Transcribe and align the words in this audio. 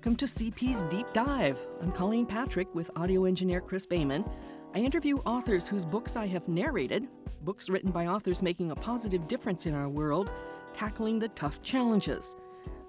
Welcome 0.00 0.16
to 0.16 0.24
CPz 0.24 0.88
Deep 0.88 1.12
Dive. 1.12 1.58
I'm 1.82 1.92
Colleen 1.92 2.24
Patrick 2.24 2.74
with 2.74 2.90
audio 2.96 3.26
engineer 3.26 3.60
Chris 3.60 3.84
Bayman. 3.84 4.26
I 4.74 4.78
interview 4.78 5.18
authors 5.26 5.68
whose 5.68 5.84
books 5.84 6.16
I 6.16 6.26
have 6.26 6.48
narrated, 6.48 7.06
books 7.42 7.68
written 7.68 7.90
by 7.90 8.06
authors 8.06 8.40
making 8.40 8.70
a 8.70 8.74
positive 8.74 9.28
difference 9.28 9.66
in 9.66 9.74
our 9.74 9.90
world, 9.90 10.30
tackling 10.72 11.18
the 11.18 11.28
tough 11.28 11.60
challenges. 11.60 12.34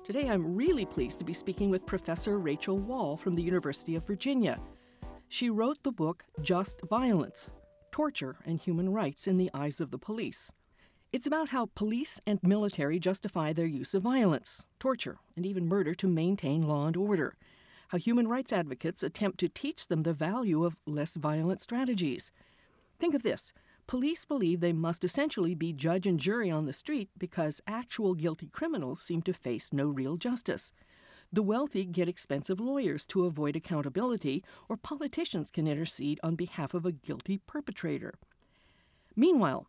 Today 0.05 0.29
I'm 0.29 0.55
really 0.55 0.85
pleased 0.85 1.19
to 1.19 1.25
be 1.25 1.33
speaking 1.33 1.69
with 1.69 1.85
Professor 1.85 2.39
Rachel 2.39 2.77
Wahl 2.77 3.17
from 3.17 3.35
the 3.35 3.43
University 3.43 3.95
of 3.95 4.07
Virginia. 4.07 4.57
She 5.27 5.49
wrote 5.49 5.83
the 5.83 5.91
book 5.91 6.23
Just 6.41 6.79
Violence 6.89 7.51
Torture 7.91 8.37
and 8.45 8.57
Human 8.57 8.87
Rights 8.87 9.27
in 9.27 9.35
the 9.35 9.51
Eyes 9.53 9.81
of 9.81 9.91
the 9.91 9.97
Police. 9.97 10.53
It's 11.13 11.27
about 11.27 11.49
how 11.49 11.69
police 11.75 12.21
and 12.25 12.39
military 12.41 12.97
justify 12.97 13.51
their 13.51 13.65
use 13.65 13.93
of 13.93 14.03
violence, 14.03 14.65
torture, 14.79 15.17
and 15.35 15.45
even 15.45 15.67
murder 15.67 15.93
to 15.95 16.07
maintain 16.07 16.65
law 16.65 16.87
and 16.87 16.95
order. 16.95 17.35
How 17.89 17.97
human 17.97 18.29
rights 18.29 18.53
advocates 18.53 19.03
attempt 19.03 19.37
to 19.39 19.49
teach 19.49 19.87
them 19.87 20.03
the 20.03 20.13
value 20.13 20.63
of 20.63 20.77
less 20.85 21.15
violent 21.15 21.61
strategies. 21.61 22.31
Think 22.97 23.13
of 23.13 23.23
this 23.23 23.51
police 23.87 24.23
believe 24.23 24.61
they 24.61 24.71
must 24.71 25.03
essentially 25.03 25.53
be 25.53 25.73
judge 25.73 26.07
and 26.07 26.17
jury 26.17 26.49
on 26.49 26.65
the 26.65 26.71
street 26.71 27.09
because 27.17 27.59
actual 27.67 28.13
guilty 28.13 28.47
criminals 28.47 29.01
seem 29.01 29.21
to 29.23 29.33
face 29.33 29.73
no 29.73 29.87
real 29.87 30.15
justice. 30.15 30.71
The 31.33 31.43
wealthy 31.43 31.83
get 31.83 32.07
expensive 32.07 32.61
lawyers 32.61 33.05
to 33.07 33.25
avoid 33.25 33.57
accountability, 33.57 34.45
or 34.69 34.77
politicians 34.77 35.51
can 35.51 35.67
intercede 35.67 36.21
on 36.23 36.35
behalf 36.35 36.73
of 36.73 36.85
a 36.85 36.93
guilty 36.93 37.39
perpetrator. 37.47 38.13
Meanwhile, 39.13 39.67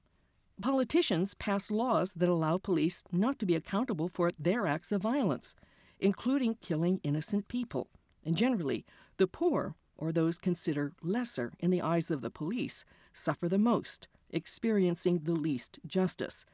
Politicians 0.61 1.35
pass 1.35 1.71
laws 1.71 2.13
that 2.13 2.29
allow 2.29 2.59
police 2.59 3.03
not 3.11 3.39
to 3.39 3.47
be 3.47 3.55
accountable 3.55 4.09
for 4.09 4.31
their 4.39 4.67
acts 4.67 4.93
of 4.93 5.03
violence, 5.03 5.57
including 5.99 6.57
killing 6.57 7.01
innocent 7.03 7.49
people. 7.49 7.89
And 8.25 8.37
generally, 8.37 8.85
the 9.17 9.27
poor, 9.27 9.75
or 9.97 10.13
those 10.13 10.39
considered 10.39 10.95
lesser 11.03 11.53
in 11.59 11.71
the 11.71 11.83
eyes 11.83 12.11
of 12.11 12.21
the 12.21 12.31
police, 12.31 12.85
suffer 13.13 13.49
the 13.49 13.59
most, 13.59 14.09
experiencing 14.31 15.21
the 15.25 15.33
least 15.33 15.79
justice. 15.87 16.45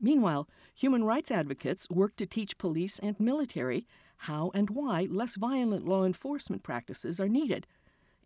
Meanwhile, 0.00 0.48
human 0.74 1.04
rights 1.04 1.30
advocates 1.30 1.88
work 1.88 2.16
to 2.16 2.26
teach 2.26 2.58
police 2.58 2.98
and 2.98 3.18
military 3.18 3.86
how 4.16 4.50
and 4.54 4.68
why 4.68 5.06
less 5.10 5.36
violent 5.36 5.86
law 5.86 6.04
enforcement 6.04 6.62
practices 6.62 7.18
are 7.20 7.28
needed, 7.28 7.66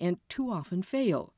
and 0.01 0.19
too 0.29 0.51
often 0.51 0.83
fail. 0.83 1.35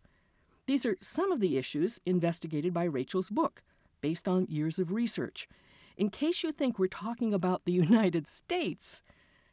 These 0.66 0.86
are 0.86 0.96
some 1.00 1.32
of 1.32 1.40
the 1.40 1.58
issues 1.58 2.00
investigated 2.06 2.72
by 2.72 2.84
Rachel's 2.84 3.30
book 3.30 3.62
based 4.00 4.28
on 4.28 4.46
years 4.48 4.78
of 4.78 4.92
research. 4.92 5.48
In 5.96 6.10
case 6.10 6.42
you 6.42 6.52
think 6.52 6.78
we're 6.78 6.86
talking 6.86 7.34
about 7.34 7.64
the 7.64 7.72
United 7.88 8.26
States, 8.28 9.02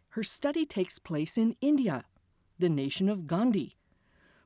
her 0.09 0.23
study 0.23 0.65
takes 0.65 0.99
place 0.99 1.37
in 1.37 1.55
India, 1.61 2.03
the 2.57 2.69
nation 2.69 3.09
of 3.09 3.27
Gandhi. 3.27 3.75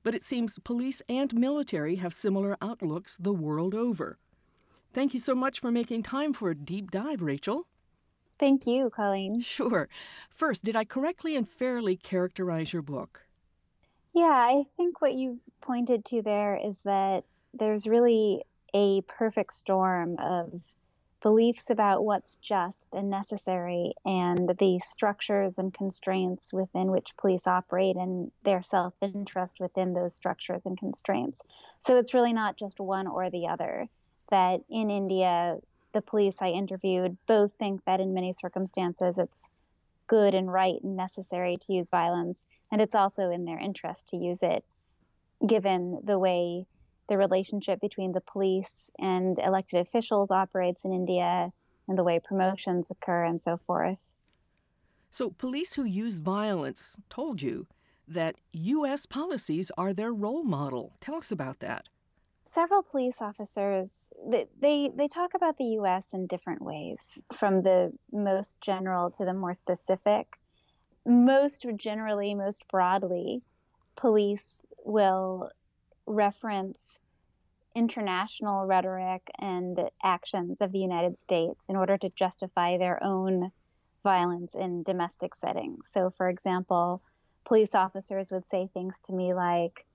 But 0.04 0.16
it 0.16 0.24
seems 0.24 0.58
police 0.60 1.02
and 1.08 1.34
military 1.36 1.98
have 1.98 2.14
similar 2.14 2.58
outlooks 2.62 3.18
the 3.18 3.34
world 3.34 3.76
over. 3.76 4.18
Thank 4.94 5.14
you 5.14 5.20
so 5.20 5.36
much 5.36 5.60
for 5.60 5.72
making 5.72 6.04
time 6.04 6.34
for 6.34 6.50
a 6.50 6.56
deep 6.56 6.92
dive, 6.92 7.22
Rachel. 7.22 7.68
Thank 8.40 8.66
you, 8.66 8.90
Colleen. 8.90 9.40
Sure. 9.42 9.88
First, 10.30 10.64
did 10.64 10.76
I 10.76 10.84
correctly 10.84 11.36
and 11.36 11.48
fairly 11.48 11.96
characterize 11.96 12.74
your 12.74 12.82
book? 12.82 13.28
Yeah, 14.14 14.24
I 14.24 14.64
think 14.76 15.02
what 15.02 15.14
you've 15.14 15.44
pointed 15.62 16.04
to 16.06 16.22
there 16.22 16.60
is 16.62 16.82
that 16.82 17.24
there's 17.54 17.88
really 17.88 18.44
a 18.74 19.02
perfect 19.02 19.54
storm 19.54 20.18
of 20.20 20.54
beliefs 21.22 21.70
about 21.70 22.04
what's 22.04 22.38
just 22.38 22.90
and 22.94 23.10
necessary 23.10 23.94
and 24.06 24.50
the 24.60 24.80
structures 24.84 25.58
and 25.58 25.74
constraints 25.74 26.52
within 26.52 26.88
which 26.88 27.16
police 27.18 27.46
operate 27.46 27.96
and 27.96 28.32
their 28.44 28.62
self 28.62 28.94
interest 29.02 29.58
within 29.60 29.94
those 29.94 30.16
structures 30.16 30.66
and 30.66 30.78
constraints. 30.78 31.42
So 31.82 31.98
it's 31.98 32.14
really 32.14 32.34
not 32.34 32.58
just 32.58 32.80
one 32.80 33.08
or 33.08 33.30
the 33.30 33.48
other. 33.48 33.88
That 34.30 34.62
in 34.70 34.90
India, 34.90 35.58
the 35.94 36.02
police 36.02 36.38
I 36.42 36.50
interviewed 36.50 37.18
both 37.28 37.52
think 37.60 37.84
that 37.86 38.00
in 38.00 38.14
many 38.14 38.34
circumstances 38.34 39.18
it's 39.18 39.50
good 40.08 40.34
and 40.34 40.52
right 40.52 40.82
and 40.84 40.96
necessary 40.96 41.58
to 41.58 41.74
use 41.74 41.90
violence, 41.90 42.46
and 42.72 42.82
it's 42.82 42.96
also 42.96 43.30
in 43.30 43.46
their 43.46 43.60
interest 43.60 44.08
to 44.10 44.18
use 44.18 44.40
it 44.42 44.64
given 45.46 46.00
the 46.04 46.18
way 46.20 46.66
the 47.08 47.18
relationship 47.18 47.82
between 47.82 48.12
the 48.12 48.22
police 48.22 48.90
and 49.00 49.38
elected 49.40 49.80
officials 49.80 50.32
operates 50.32 50.86
in 50.86 50.94
India 50.94 51.52
and 51.88 51.98
the 51.98 52.04
way 52.04 52.20
promotions 52.20 52.90
occur 52.90 53.26
and 53.26 53.40
so 53.40 53.58
forth. 53.66 54.00
So, 55.10 55.32
police 55.32 55.74
who 55.74 55.84
use 55.84 56.20
violence 56.20 56.98
told 57.10 57.42
you 57.42 57.68
that 58.08 58.36
U.S. 58.54 59.06
policies 59.06 59.72
are 59.78 59.94
their 59.94 60.14
role 60.14 60.44
model. 60.44 60.94
Tell 61.02 61.16
us 61.16 61.32
about 61.32 61.60
that. 61.60 61.90
Several 62.46 62.84
police 62.84 63.22
officers 63.22 64.10
they, 64.28 64.46
they, 64.60 64.92
they 64.94 65.08
talk 65.08 65.34
about 65.36 65.58
the 65.58 65.66
U.S. 65.80 66.14
in 66.14 66.28
different 66.28 66.62
ways, 66.62 67.24
from 67.38 67.62
the 67.62 67.92
most 68.12 68.60
general 68.62 69.12
to 69.12 69.26
the 69.26 69.34
more 69.34 69.54
specific. 69.54 70.38
Most 71.06 71.66
generally, 71.76 72.36
most 72.36 72.68
broadly, 72.70 73.42
police 73.96 74.66
will 74.86 75.50
reference 76.06 77.00
international 77.76 78.66
rhetoric 78.66 79.30
and 79.40 79.80
actions 80.04 80.62
of 80.62 80.72
the 80.72 80.80
United 80.80 81.18
States 81.18 81.66
in 81.70 81.76
order 81.76 81.98
to 81.98 82.10
justify 82.10 82.78
their 82.78 83.02
own 83.04 83.52
violence 84.04 84.56
in 84.56 84.84
domestic 84.84 85.36
settings. 85.36 85.88
So, 85.90 86.12
for 86.18 86.28
example, 86.28 87.02
police 87.46 87.74
officers 87.76 88.32
would 88.32 88.48
say 88.50 88.70
things 88.74 88.96
to 89.06 89.14
me 89.14 89.34
like, 89.34 89.86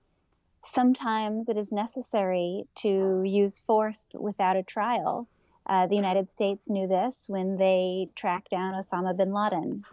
Sometimes 0.65 1.47
it 1.47 1.57
is 1.57 1.71
necessary 1.71 2.65
to 2.75 3.23
use 3.23 3.59
force 3.59 4.03
without 4.13 4.57
a 4.57 4.63
trial. 4.63 5.27
Uh, 5.65 5.87
the 5.87 5.95
United 5.95 6.29
States 6.29 6.69
knew 6.69 6.87
this 6.87 7.25
when 7.27 7.57
they 7.57 8.09
tracked 8.15 8.49
down 8.49 8.73
Osama 8.73 9.15
bin 9.15 9.31
Laden. 9.31 9.83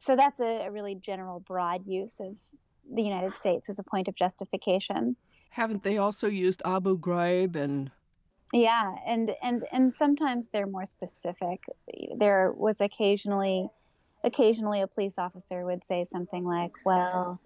So 0.00 0.16
that's 0.16 0.40
a, 0.40 0.66
a 0.66 0.70
really 0.70 0.96
general, 0.96 1.40
broad 1.40 1.86
use 1.86 2.14
of 2.20 2.36
the 2.92 3.02
United 3.02 3.34
States 3.34 3.68
as 3.68 3.78
a 3.78 3.84
point 3.84 4.08
of 4.08 4.14
justification. 4.14 5.14
Haven't 5.50 5.82
they 5.82 5.98
also 5.98 6.28
used 6.28 6.62
Abu 6.64 6.98
Ghraib 6.98 7.56
and 7.56 7.90
yeah, 8.52 8.94
and 9.06 9.34
and 9.42 9.66
and 9.72 9.92
sometimes 9.92 10.48
they're 10.48 10.66
more 10.66 10.86
specific. 10.86 11.64
There 12.16 12.52
was 12.52 12.80
occasionally 12.80 13.68
occasionally 14.24 14.80
a 14.80 14.86
police 14.86 15.18
officer 15.18 15.64
would 15.64 15.84
say 15.84 16.04
something 16.04 16.44
like, 16.44 16.72
"Well, 16.84 17.40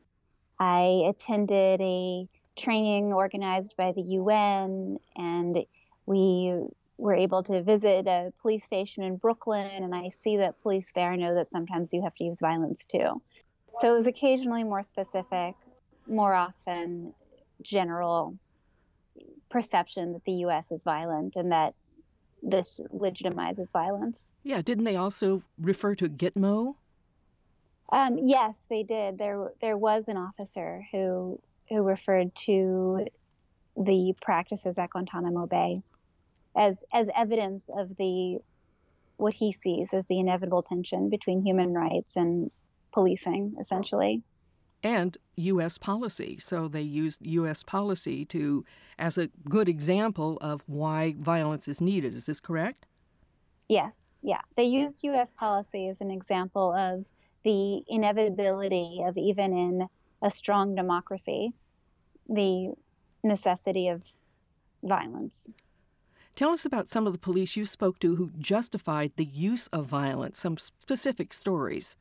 I 0.61 1.05
attended 1.09 1.81
a 1.81 2.29
training 2.55 3.13
organized 3.13 3.75
by 3.77 3.93
the 3.93 4.03
UN 4.03 4.99
and 5.17 5.65
we 6.07 6.55
were 6.99 7.15
able 7.15 7.43
to 7.45 7.63
visit 7.63 8.07
a 8.07 8.33
police 8.41 8.65
station 8.65 9.03
in 9.03 9.17
Brooklyn 9.17 9.67
and 9.83 9.95
I 9.95 10.11
see 10.11 10.37
that 10.37 10.61
police 10.63 10.89
there 10.95 11.17
know 11.17 11.35
that 11.35 11.51
sometimes 11.51 11.93
you 11.93 12.03
have 12.03 12.15
to 12.17 12.25
use 12.25 12.39
violence 12.41 12.85
too." 12.85 13.15
So 13.77 13.93
it 13.93 13.97
was 13.97 14.07
occasionally 14.07 14.63
more 14.63 14.83
specific, 14.85 15.57
more 16.07 16.35
often 16.35 17.15
general 17.63 18.39
perception 19.51 20.13
that 20.15 20.25
the 20.25 20.33
U.S. 20.47 20.73
is 20.73 20.83
violent 20.83 21.37
and 21.37 21.53
that 21.53 21.75
this 22.43 22.81
legitimizes 22.93 23.73
violence. 23.73 24.33
Yeah, 24.43 24.63
didn't 24.63 24.85
they 24.85 24.97
also 24.97 25.43
refer 25.59 25.95
to 25.97 26.09
Gitmo? 26.09 26.75
Um, 27.93 28.19
yes, 28.23 28.67
they 28.69 28.83
did. 28.83 29.19
There, 29.19 29.53
there 29.61 29.77
was 29.77 30.05
an 30.09 30.17
officer 30.17 30.85
who 30.91 31.41
who 31.69 31.83
referred 31.83 32.35
to 32.35 33.07
the 33.77 34.15
practices 34.21 34.77
at 34.77 34.91
Guantanamo 34.91 35.47
Bay 35.47 35.83
as 36.57 36.85
as 36.93 37.09
evidence 37.17 37.71
of 37.75 37.97
the 37.97 38.39
what 39.17 39.35
he 39.35 39.53
sees 39.53 39.95
as 39.95 40.05
the 40.09 40.19
inevitable 40.19 40.63
tension 40.63 41.09
between 41.09 41.45
human 41.45 41.73
rights 41.73 42.17
and 42.17 42.51
policing, 42.93 43.55
essentially 43.61 44.23
and 44.83 45.17
U.S. 45.37 45.79
policy. 45.79 46.39
So 46.39 46.69
they 46.69 46.83
used 46.83 47.25
U.S. 47.25 47.63
policy 47.63 48.25
to 48.27 48.65
as 48.99 49.19
a 49.19 49.29
good 49.49 49.69
example 49.69 50.39
of 50.41 50.63
why 50.67 51.15
violence 51.19 51.69
is 51.69 51.81
needed. 51.81 52.15
Is 52.15 52.27
this 52.27 52.41
correct? 52.41 52.87
Yes. 53.69 54.17
Yeah. 54.23 54.41
They 54.57 54.65
used 54.65 55.01
U.S. 55.05 55.33
policy 55.37 55.89
as 55.89 56.01
an 56.01 56.11
example 56.11 56.73
of 56.73 57.07
the 57.45 57.83
inevitability 57.89 59.03
of 59.05 59.17
even 59.17 59.57
in 59.57 59.89
a 60.21 60.31
strong 60.31 60.75
democracy, 60.75 61.53
the 62.29 62.75
necessity 63.25 63.89
of 63.89 64.03
violence. 64.83 65.49
Tell 66.35 66.51
us 66.51 66.65
about 66.65 66.91
some 66.91 67.07
of 67.07 67.13
the 67.13 67.19
police 67.19 67.57
you 67.57 67.67
spoke 67.67 67.99
to 68.01 68.17
who 68.17 68.31
justified 68.39 69.13
the 69.17 69.25
use 69.25 69.67
of 69.69 69.87
violence, 69.87 70.39
some 70.39 70.57
specific 70.57 71.33
stories. 71.33 71.97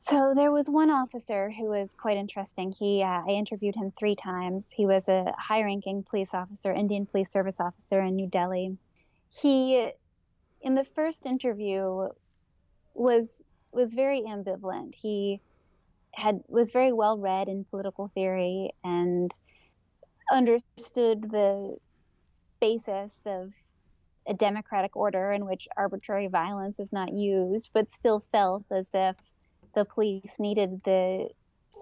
So 0.00 0.32
there 0.32 0.52
was 0.52 0.70
one 0.70 0.90
officer 0.90 1.50
who 1.50 1.70
was 1.70 1.92
quite 1.92 2.16
interesting. 2.16 2.70
He, 2.70 3.02
uh, 3.02 3.22
I 3.26 3.30
interviewed 3.30 3.74
him 3.74 3.90
three 3.90 4.14
times. 4.14 4.70
He 4.70 4.86
was 4.86 5.08
a 5.08 5.34
high-ranking 5.36 6.04
police 6.04 6.32
officer, 6.32 6.70
Indian 6.70 7.04
Police 7.04 7.32
Service 7.32 7.58
officer 7.58 7.98
in 7.98 8.14
New 8.14 8.28
Delhi. 8.28 8.78
He, 9.28 9.90
in 10.62 10.76
the 10.76 10.84
first 10.84 11.26
interview, 11.26 12.10
was 12.94 13.26
was 13.72 13.92
very 13.92 14.20
ambivalent. 14.22 14.94
He 14.94 15.40
had 16.12 16.36
was 16.46 16.70
very 16.70 16.92
well 16.92 17.18
read 17.18 17.48
in 17.48 17.64
political 17.64 18.06
theory 18.14 18.70
and 18.84 19.36
understood 20.30 21.22
the 21.22 21.76
basis 22.60 23.20
of 23.26 23.52
a 24.28 24.34
democratic 24.34 24.94
order 24.94 25.32
in 25.32 25.44
which 25.44 25.66
arbitrary 25.76 26.28
violence 26.28 26.78
is 26.78 26.92
not 26.92 27.12
used, 27.12 27.70
but 27.72 27.88
still 27.88 28.20
felt 28.20 28.64
as 28.70 28.90
if 28.94 29.16
the 29.78 29.84
police 29.84 30.40
needed 30.40 30.82
the 30.84 31.28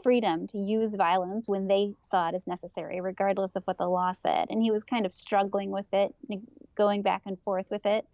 freedom 0.02 0.46
to 0.48 0.58
use 0.58 0.94
violence 0.94 1.48
when 1.48 1.66
they 1.66 1.94
saw 2.02 2.28
it 2.28 2.34
as 2.34 2.46
necessary, 2.46 3.00
regardless 3.00 3.56
of 3.56 3.64
what 3.64 3.78
the 3.78 3.88
law 3.88 4.12
said. 4.12 4.48
And 4.50 4.62
he 4.62 4.70
was 4.70 4.84
kind 4.84 5.06
of 5.06 5.12
struggling 5.12 5.70
with 5.70 5.86
it, 5.94 6.14
going 6.74 7.00
back 7.00 7.22
and 7.24 7.40
forth 7.40 7.66
with 7.70 7.86
it. 7.86 8.06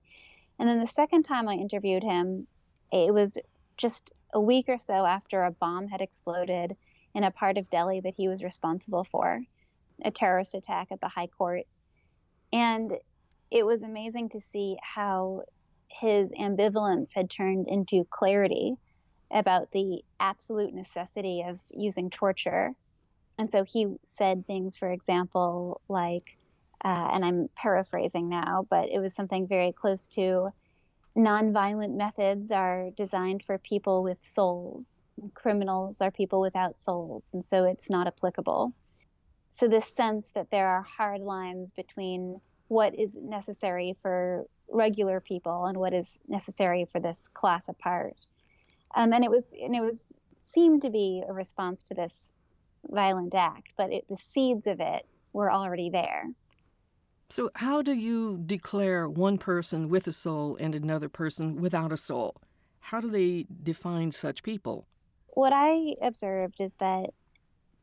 And 0.59 0.69
then 0.69 0.79
the 0.79 0.87
second 0.87 1.25
time 1.25 1.49
I 1.49 1.55
interviewed 1.55 2.05
him, 2.05 2.47
it 2.93 3.13
was 3.13 3.39
just 3.77 4.13
a 4.33 4.41
week 4.41 4.67
or 4.69 4.79
so 4.79 5.05
after 5.05 5.43
a 5.43 5.51
bomb 5.51 5.89
had 5.89 6.01
exploded 6.01 6.77
in 7.15 7.25
a 7.25 7.33
part 7.33 7.59
of 7.59 7.69
Delhi 7.69 8.01
that 8.01 8.15
he 8.17 8.29
was 8.29 8.45
responsible 8.45 9.05
for, 9.11 9.41
a 10.05 10.13
terrorist 10.13 10.55
attack 10.55 10.89
at 10.93 11.01
the 11.01 11.09
High 11.09 11.27
Court. 11.27 11.65
And 12.53 12.93
it 13.51 13.67
was 13.67 13.83
amazing 13.83 14.29
to 14.31 14.41
see 14.41 14.77
how 14.81 15.43
his 15.89 16.31
ambivalence 16.33 17.11
had 17.13 17.29
turned 17.29 17.67
into 17.67 18.05
clarity 18.09 18.77
about 19.33 19.71
the 19.73 20.03
absolute 20.21 20.75
necessity 20.75 21.45
of 21.47 21.61
using 21.71 22.11
torture. 22.11 22.73
And 23.39 23.51
so 23.51 23.65
he 23.65 23.97
said 24.05 24.47
things, 24.47 24.77
for 24.77 24.91
example, 24.91 25.81
like, 25.89 26.37
uh, 26.85 27.11
and 27.13 27.25
I'm 27.25 27.49
paraphrasing 27.57 28.29
now, 28.29 28.65
but 28.69 28.91
it 28.91 28.99
was 28.99 29.15
something 29.15 29.47
very 29.47 29.73
close 29.73 30.09
to 30.09 30.53
nonviolent 31.17 31.95
methods 31.95 32.51
are 32.51 32.91
designed 32.97 33.45
for 33.45 33.59
people 33.59 34.03
with 34.03 34.19
souls. 34.23 35.03
Criminals 35.35 36.01
are 36.01 36.11
people 36.11 36.41
without 36.41 36.81
souls, 36.81 37.29
and 37.33 37.45
so 37.45 37.65
it's 37.65 37.91
not 37.91 38.07
applicable. 38.07 38.73
So, 39.51 39.69
this 39.69 39.87
sense 39.87 40.31
that 40.31 40.51
there 40.51 40.67
are 40.67 40.83
hard 40.83 41.21
lines 41.21 41.71
between 41.73 42.41
what 42.69 42.99
is 42.99 43.15
necessary 43.15 43.95
for 44.01 44.47
regular 44.69 45.21
people 45.21 45.67
and 45.67 45.77
what 45.77 45.93
is 45.93 46.19
necessary 46.27 46.87
for 46.87 47.01
this 47.01 47.29
class 47.29 47.69
apart. 47.69 48.17
Um, 48.95 49.13
and 49.13 49.25
it 49.25 49.31
was, 49.31 49.55
and 49.61 49.75
it 49.75 49.81
was 49.81 50.19
seemed 50.45 50.83
to 50.83 50.91
be 50.91 51.23
a 51.27 51.33
response 51.33 51.83
to 51.85 51.95
this 51.95 52.33
violent 52.91 53.35
act, 53.35 53.73
but 53.77 53.93
it, 53.93 54.05
the 54.09 54.17
seeds 54.17 54.67
of 54.67 54.81
it 54.81 55.07
were 55.33 55.51
already 55.51 55.91
there. 55.91 56.31
So, 57.31 57.51
how 57.55 57.81
do 57.81 57.95
you 57.95 58.43
declare 58.45 59.09
one 59.09 59.39
person 59.39 59.89
with 59.89 60.07
a 60.07 60.13
soul 60.13 60.57
and 60.61 60.75
another 60.75 61.09
person 61.09 61.57
without 61.63 61.91
a 61.91 61.97
soul? 61.97 62.37
How 62.81 63.01
do 63.01 63.11
they 63.11 63.47
define 63.63 64.13
such 64.13 64.43
people? 64.43 64.87
What 65.29 65.53
I 65.55 65.95
observed 66.03 66.61
is 66.61 66.75
that 66.79 67.11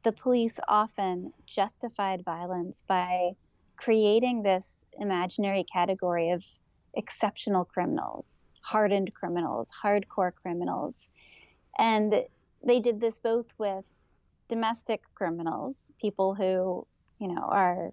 the 0.03 0.11
police 0.11 0.59
often 0.67 1.31
justified 1.47 2.23
violence 2.23 2.83
by 2.87 3.31
creating 3.75 4.43
this 4.43 4.85
imaginary 4.99 5.63
category 5.63 6.29
of 6.29 6.45
exceptional 6.93 7.65
criminals, 7.65 8.45
hardened 8.69 9.11
criminals, 9.15 9.71
hardcore 9.83 10.31
criminals. 10.41 11.09
And 11.77 12.13
they 12.63 12.79
did 12.79 12.99
this 13.01 13.17
both 13.19 13.47
with 13.57 13.85
domestic 14.47 15.01
criminals, 15.15 15.91
people 15.99 16.35
who, 16.35 16.85
you 17.19 17.33
know, 17.33 17.41
are 17.41 17.89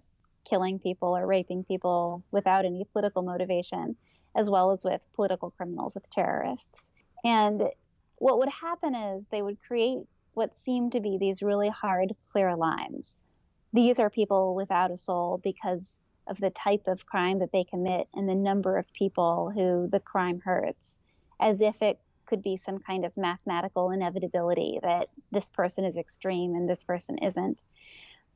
killing 0.47 0.77
people 0.77 1.17
or 1.17 1.25
raping 1.25 1.63
people 1.63 2.23
without 2.31 2.63
any 2.63 2.85
political 2.93 3.23
motivation, 3.23 3.95
as 4.35 4.49
well 4.49 4.71
as 4.71 4.83
with 4.83 5.01
political 5.15 5.49
criminals, 5.49 5.95
with 5.95 6.09
terrorists. 6.11 6.85
And 7.23 7.63
what 8.17 8.37
would 8.37 8.49
happen 8.49 8.93
is 8.93 9.25
they 9.25 9.41
would 9.41 9.57
create 9.59 9.99
what 10.33 10.55
seemed 10.55 10.91
to 10.91 10.99
be 10.99 11.17
these 11.17 11.41
really 11.41 11.69
hard, 11.69 12.11
clear 12.31 12.55
lines. 12.55 13.23
These 13.73 13.99
are 13.99 14.11
people 14.11 14.53
without 14.53 14.91
a 14.91 14.97
soul 14.97 15.39
because 15.43 15.99
of 16.29 16.37
the 16.37 16.49
type 16.51 16.87
of 16.87 17.05
crime 17.05 17.39
that 17.39 17.51
they 17.51 17.63
commit 17.63 18.07
and 18.13 18.27
the 18.27 18.35
number 18.35 18.77
of 18.77 18.91
people 18.93 19.51
who 19.53 19.87
the 19.91 19.99
crime 19.99 20.39
hurts, 20.43 20.99
as 21.39 21.61
if 21.61 21.81
it 21.81 21.99
could 22.25 22.43
be 22.43 22.57
some 22.57 22.77
kind 22.79 23.05
of 23.05 23.15
mathematical 23.17 23.91
inevitability 23.91 24.79
that 24.83 25.09
this 25.31 25.49
person 25.49 25.85
is 25.85 25.95
extreme 25.95 26.55
and 26.55 26.69
this 26.69 26.83
person 26.83 27.17
isn't. 27.19 27.63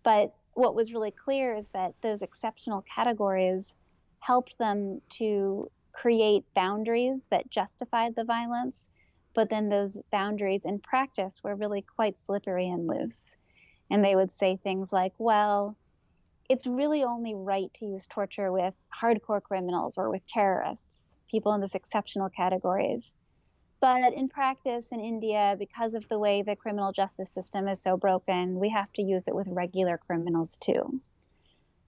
But 0.04 0.34
what 0.54 0.76
was 0.76 0.94
really 0.94 1.12
clear 1.12 1.56
is 1.56 1.70
that 1.70 1.94
those 2.02 2.22
exceptional 2.22 2.84
categories 2.84 3.76
helped 4.20 4.58
them 4.58 5.02
to 5.10 5.70
create 5.94 6.44
boundaries 6.56 7.28
that 7.32 7.50
justified 7.50 8.16
the 8.16 8.24
violence, 8.24 8.90
but 9.34 9.50
then 9.50 9.70
those 9.70 9.98
boundaries 10.12 10.62
in 10.64 10.80
practice 10.80 11.42
were 11.44 11.56
really 11.56 11.82
quite 11.82 12.20
slippery 12.20 12.68
and 12.68 12.88
loose. 12.88 13.36
And 13.90 14.04
they 14.04 14.16
would 14.16 14.32
say 14.32 14.58
things 14.58 14.94
like, 14.94 15.14
well, 15.18 15.76
it's 16.52 16.68
really 16.68 17.02
only 17.06 17.34
right 17.34 17.74
to 17.76 17.86
use 17.86 18.06
torture 18.08 18.52
with 18.52 18.74
hardcore 18.94 19.42
criminals 19.42 19.94
or 19.96 20.10
with 20.10 20.22
terrorists, 20.28 21.02
people 21.30 21.54
in 21.54 21.62
this 21.62 21.76
exceptional 21.76 22.28
categories. 22.28 23.16
But 23.80 24.12
in 24.14 24.28
practice 24.28 24.86
in 24.92 25.00
India, 25.00 25.56
because 25.58 25.94
of 25.94 26.06
the 26.10 26.20
way 26.20 26.42
the 26.42 26.58
criminal 26.58 26.92
justice 26.92 27.32
system 27.32 27.70
is 27.70 27.82
so 27.82 27.96
broken, 27.96 28.60
we 28.60 28.68
have 28.68 28.92
to 28.96 29.02
use 29.02 29.30
it 29.30 29.34
with 29.34 29.48
regular 29.50 29.98
criminals 29.98 30.58
too. 30.58 31.00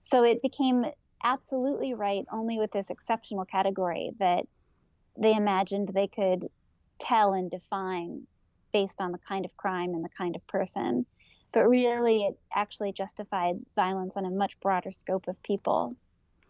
So 0.00 0.24
it 0.24 0.40
became 0.40 0.86
absolutely 1.22 1.92
right 1.92 2.24
only 2.32 2.58
with 2.58 2.72
this 2.72 2.88
exceptional 2.88 3.44
category 3.44 4.12
that 4.18 4.46
they 5.18 5.34
imagined 5.34 5.90
they 5.92 6.08
could 6.08 6.46
tell 6.98 7.34
and 7.34 7.50
define 7.50 8.26
based 8.72 8.98
on 8.98 9.12
the 9.12 9.18
kind 9.18 9.44
of 9.44 9.54
crime 9.58 9.92
and 9.92 10.02
the 10.02 10.16
kind 10.16 10.34
of 10.34 10.46
person. 10.46 11.04
But 11.54 11.68
really, 11.68 12.24
it 12.24 12.38
actually 12.54 12.92
justified 12.92 13.56
violence 13.74 14.18
on 14.18 14.26
a 14.26 14.30
much 14.30 14.60
broader 14.60 14.92
scope 14.92 15.28
of 15.28 15.42
people 15.42 15.96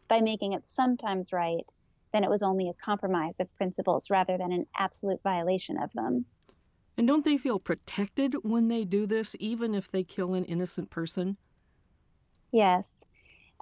by 0.08 0.20
making 0.20 0.54
it 0.54 0.66
sometimes 0.66 1.32
right 1.32 1.64
then 2.14 2.22
it 2.22 2.30
was 2.30 2.44
only 2.44 2.68
a 2.68 2.74
compromise 2.74 3.40
of 3.40 3.54
principles 3.56 4.08
rather 4.08 4.38
than 4.38 4.52
an 4.52 4.66
absolute 4.78 5.20
violation 5.24 5.76
of 5.76 5.92
them. 5.94 6.24
And 6.96 7.08
don't 7.08 7.24
they 7.24 7.36
feel 7.36 7.58
protected 7.58 8.36
when 8.42 8.68
they 8.68 8.84
do 8.84 9.04
this, 9.04 9.34
even 9.40 9.74
if 9.74 9.90
they 9.90 10.04
kill 10.04 10.34
an 10.34 10.44
innocent 10.44 10.90
person? 10.90 11.36
Yes. 12.52 13.04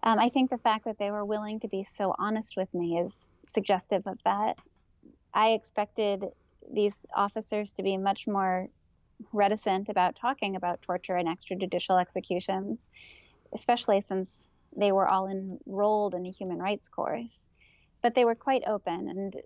Um, 0.02 0.18
I 0.18 0.28
think 0.28 0.50
the 0.50 0.58
fact 0.58 0.84
that 0.84 0.98
they 0.98 1.10
were 1.10 1.24
willing 1.24 1.60
to 1.60 1.68
be 1.68 1.82
so 1.82 2.14
honest 2.18 2.58
with 2.58 2.72
me 2.74 2.98
is 2.98 3.30
suggestive 3.46 4.06
of 4.06 4.22
that. 4.24 4.58
I 5.32 5.52
expected 5.52 6.26
these 6.70 7.06
officers 7.16 7.72
to 7.74 7.82
be 7.82 7.96
much 7.96 8.28
more 8.28 8.68
reticent 9.32 9.88
about 9.88 10.16
talking 10.16 10.56
about 10.56 10.82
torture 10.82 11.16
and 11.16 11.28
extrajudicial 11.28 12.00
executions, 12.00 12.88
especially 13.52 14.00
since 14.00 14.50
they 14.76 14.92
were 14.92 15.06
all 15.06 15.28
enrolled 15.28 16.14
in 16.14 16.26
a 16.26 16.30
human 16.30 16.58
rights 16.58 16.88
course 16.88 17.46
but 18.02 18.14
they 18.14 18.24
were 18.24 18.34
quite 18.34 18.64
open 18.66 19.08
and 19.08 19.36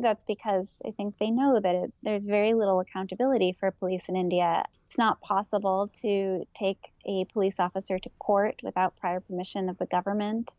that's 0.00 0.24
because 0.24 0.80
I 0.86 0.90
think 0.90 1.16
they 1.18 1.30
know 1.30 1.60
that 1.60 1.74
it, 1.74 1.92
there's 2.02 2.24
very 2.24 2.54
little 2.54 2.80
accountability 2.80 3.56
for 3.58 3.70
police 3.70 4.02
in 4.08 4.16
India. 4.16 4.64
It's 4.86 4.98
not 4.98 5.20
possible 5.20 5.90
to 6.02 6.44
take 6.54 6.92
a 7.06 7.24
police 7.32 7.58
officer 7.58 7.98
to 7.98 8.10
court 8.18 8.60
without 8.62 8.96
prior 8.96 9.20
permission 9.20 9.68
of 9.68 9.78
the 9.78 9.86
government, 9.86 10.52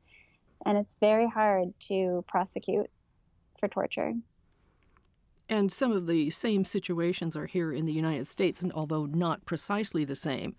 and 0.65 0.77
it's 0.77 0.97
very 0.99 1.27
hard 1.27 1.73
to 1.89 2.23
prosecute 2.27 2.89
for 3.59 3.67
torture. 3.67 4.13
And 5.49 5.71
some 5.71 5.91
of 5.91 6.05
the 6.05 6.29
same 6.29 6.63
situations 6.63 7.35
are 7.35 7.47
here 7.47 7.73
in 7.73 7.85
the 7.85 7.91
United 7.91 8.27
States, 8.27 8.61
and 8.61 8.71
although 8.71 9.05
not 9.05 9.45
precisely 9.45 10.05
the 10.05 10.15
same, 10.15 10.55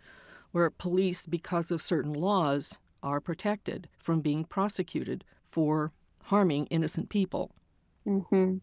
where 0.50 0.68
police, 0.68 1.26
because 1.26 1.70
of 1.70 1.80
certain 1.80 2.12
laws, 2.12 2.78
are 3.02 3.20
protected 3.20 3.88
from 3.98 4.20
being 4.20 4.44
prosecuted 4.44 5.24
for 5.44 5.92
harming 6.24 6.66
innocent 6.66 7.08
people. 7.08 7.52
Mm-hmm. 8.06 8.56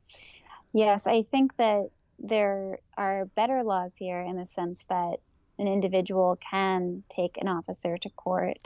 Yes, 0.74 1.08
I 1.08 1.24
think 1.24 1.56
that 1.58 1.90
there 2.20 2.80
are 2.98 3.26
better 3.36 3.64
laws 3.64 3.96
here 3.96 4.20
in 4.20 4.36
the 4.36 4.46
sense 4.46 4.84
that 4.90 5.20
an 5.60 5.68
individual 5.68 6.38
can 6.38 7.04
take 7.10 7.38
an 7.38 7.48
officer 7.48 7.98
to 7.98 8.10
court, 8.12 8.60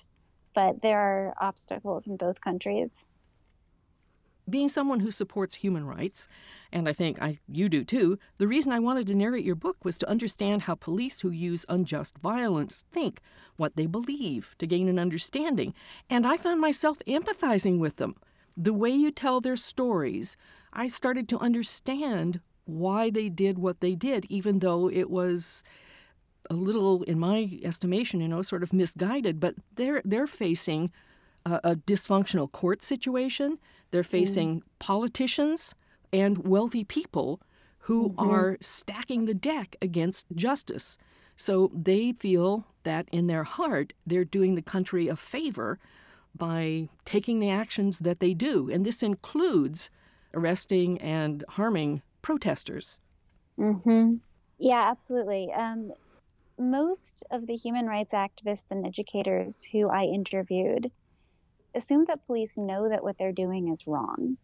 but 0.56 0.82
there 0.82 1.00
are 1.00 1.34
obstacles 1.40 2.08
in 2.08 2.18
both 2.18 2.42
countries. 2.42 3.06
Being 4.50 4.70
someone 4.70 5.02
who 5.02 5.12
supports 5.12 5.56
human 5.56 5.86
rights, 5.86 6.28
and 6.72 6.90
I 6.90 6.94
think 6.94 7.22
I, 7.22 7.40
you 7.48 7.70
do 7.70 7.84
too, 7.84 8.18
the 8.38 8.48
reason 8.48 8.72
I 8.72 8.80
wanted 8.80 9.08
to 9.08 9.16
narrate 9.16 9.46
your 9.46 9.56
book 9.56 9.84
was 9.84 9.98
to 10.00 10.10
understand 10.10 10.64
how 10.64 10.76
police 10.76 11.22
who 11.22 11.30
use 11.30 11.66
unjust 11.70 12.18
violence 12.18 12.84
think, 12.92 13.22
what 13.56 13.76
they 13.76 13.86
believe, 13.86 14.56
to 14.60 14.68
gain 14.68 14.88
an 14.88 15.00
understanding. 15.00 15.74
And 16.10 16.26
I 16.26 16.38
found 16.38 16.60
myself 16.60 16.98
empathizing 17.08 17.80
with 17.80 17.98
them 17.98 18.16
the 18.58 18.74
way 18.74 18.90
you 18.90 19.12
tell 19.12 19.42
their 19.42 19.56
stories, 19.56 20.38
I 20.74 20.88
started 20.88 21.28
to 21.30 21.40
understand 21.40 22.42
why 22.66 23.10
they 23.10 23.30
did 23.30 23.60
what 23.60 23.82
they 23.82 23.96
did, 23.96 24.26
even 24.30 24.60
though 24.60 24.90
it 24.90 25.10
was 25.10 25.64
a 26.50 26.54
little, 26.54 27.04
in 27.04 27.20
my 27.20 27.60
estimation, 27.64 28.22
you 28.22 28.28
know, 28.28 28.42
sort 28.42 28.64
of 28.64 28.74
misguided. 28.74 29.40
But 29.40 29.56
they're 29.76 30.02
they're 30.06 30.28
facing 30.28 30.92
a, 31.46 31.60
a 31.64 31.76
dysfunctional 31.76 32.52
court 32.52 32.84
situation. 32.84 33.58
They're 33.92 34.04
mm. 34.04 34.08
facing 34.08 34.60
mm. 34.60 34.64
politicians 34.80 35.76
and 36.12 36.48
wealthy 36.48 36.84
people 36.84 37.42
who 37.86 38.10
mm-hmm. 38.10 38.30
are 38.30 38.58
stacking 38.62 39.26
the 39.26 39.34
deck 39.34 39.76
against 39.82 40.28
justice. 40.36 40.98
So 41.36 41.72
they 41.74 42.12
feel 42.12 42.68
that 42.84 43.08
in 43.12 43.28
their 43.28 43.44
heart, 43.44 43.94
they're 44.06 44.26
doing 44.26 44.56
the 44.56 44.62
country 44.62 45.08
a 45.08 45.16
favor 45.16 45.80
by 46.36 46.90
taking 47.06 47.40
the 47.40 47.50
actions 47.50 48.00
that 48.00 48.20
they 48.20 48.34
do. 48.34 48.70
And 48.70 48.86
this 48.86 49.04
includes 49.04 49.90
arresting 50.34 51.00
and 51.02 51.44
harming 51.50 52.02
protesters. 52.22 53.00
Mm-hmm. 53.60 54.16
Yeah, 54.60 54.90
absolutely. 54.90 55.52
Um, 55.54 55.92
most 56.58 57.24
of 57.32 57.48
the 57.48 57.56
human 57.56 57.88
rights 57.88 58.14
activists 58.14 58.70
and 58.70 58.86
educators 58.86 59.64
who 59.64 59.90
I 59.90 60.04
interviewed 60.04 60.92
assume 61.76 62.06
that 62.06 62.26
police 62.26 62.58
know 62.58 62.90
that 62.90 63.04
what 63.04 63.18
they're 63.18 63.32
doing 63.32 63.70
is 63.72 63.88
wrong. 63.88 64.38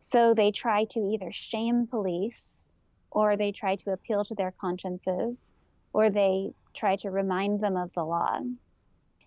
So 0.00 0.34
they 0.34 0.50
try 0.50 0.84
to 0.90 1.00
either 1.12 1.32
shame 1.32 1.86
police 1.86 2.68
or 3.10 3.36
they 3.36 3.52
try 3.52 3.76
to 3.76 3.92
appeal 3.92 4.24
to 4.24 4.34
their 4.34 4.52
consciences 4.60 5.54
or 5.92 6.10
they 6.10 6.50
try 6.74 6.96
to 6.96 7.10
remind 7.10 7.60
them 7.60 7.76
of 7.76 7.92
the 7.94 8.04
law. 8.04 8.40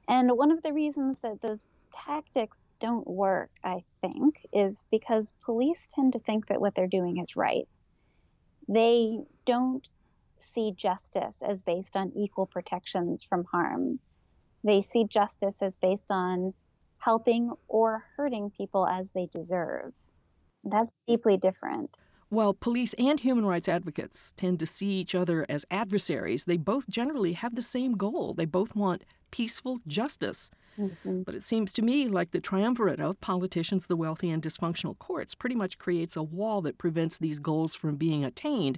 And 0.08 0.32
one 0.38 0.52
of 0.52 0.62
the 0.64 0.74
reasons 0.74 1.20
that 1.20 1.42
those 1.42 1.66
tactics 1.92 2.68
don't 2.80 3.08
work, 3.08 3.50
I 3.64 3.84
think, 4.02 4.46
is 4.54 4.86
because 4.92 5.34
police 5.44 5.88
tend 5.94 6.14
to 6.14 6.20
think 6.20 6.48
that 6.48 6.62
what 6.62 6.76
they're 6.76 6.88
doing 6.88 7.18
is 7.18 7.36
right. 7.36 7.68
They 8.68 9.20
don't 9.46 9.88
see 10.40 10.74
justice 10.76 11.42
as 11.42 11.64
based 11.64 11.96
on 11.96 12.12
equal 12.16 12.46
protections 12.46 13.24
from 13.24 13.46
harm. 13.46 14.00
They 14.64 14.82
see 14.82 15.06
justice 15.06 15.62
as 15.62 15.76
based 15.78 16.12
on 16.12 16.54
helping 17.00 17.52
or 17.68 18.04
hurting 18.16 18.52
people 18.52 18.88
as 18.88 19.12
they 19.12 19.28
deserve. 19.28 19.94
That's 20.64 20.94
deeply 21.08 21.38
different. 21.38 21.98
While 22.30 22.54
police 22.54 22.94
and 22.96 23.20
human 23.20 23.46
rights 23.46 23.70
advocates 23.70 24.34
tend 24.36 24.60
to 24.60 24.66
see 24.66 24.88
each 24.88 25.16
other 25.16 25.46
as 25.48 25.66
adversaries, 25.72 26.44
they 26.44 26.58
both 26.58 26.90
generally 26.90 27.34
have 27.34 27.56
the 27.56 27.62
same 27.62 27.94
goal. 27.94 28.34
They 28.34 28.46
both 28.46 28.76
want 28.76 29.04
peaceful 29.32 29.80
justice. 29.88 30.52
Mm-hmm. 30.78 31.22
But 31.24 31.36
it 31.36 31.46
seems 31.46 31.72
to 31.74 31.82
me 31.82 32.08
like 32.08 32.32
the 32.32 32.42
triumvirate 32.42 33.00
of 33.00 33.20
politicians, 33.22 33.88
the 33.88 33.96
wealthy, 33.96 34.30
and 34.30 34.44
dysfunctional 34.44 35.00
courts 35.00 35.36
pretty 35.36 35.56
much 35.56 35.80
creates 35.80 36.16
a 36.16 36.24
wall 36.24 36.62
that 36.62 36.78
prevents 36.78 37.18
these 37.18 37.40
goals 37.40 37.76
from 37.76 37.96
being 37.96 38.26
attained 38.26 38.78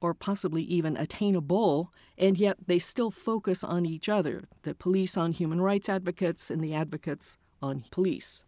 or 0.00 0.14
possibly 0.14 0.62
even 0.62 0.96
attainable, 0.96 1.92
and 2.18 2.38
yet 2.38 2.56
they 2.66 2.78
still 2.78 3.10
focus 3.10 3.64
on 3.64 3.86
each 3.86 4.08
other 4.08 4.44
the 4.62 4.74
police 4.74 5.16
on 5.16 5.32
human 5.32 5.60
rights 5.60 5.88
advocates 5.88 6.50
and 6.50 6.62
the 6.62 6.74
advocates 6.74 7.38
on 7.62 7.84
police. 7.90 8.44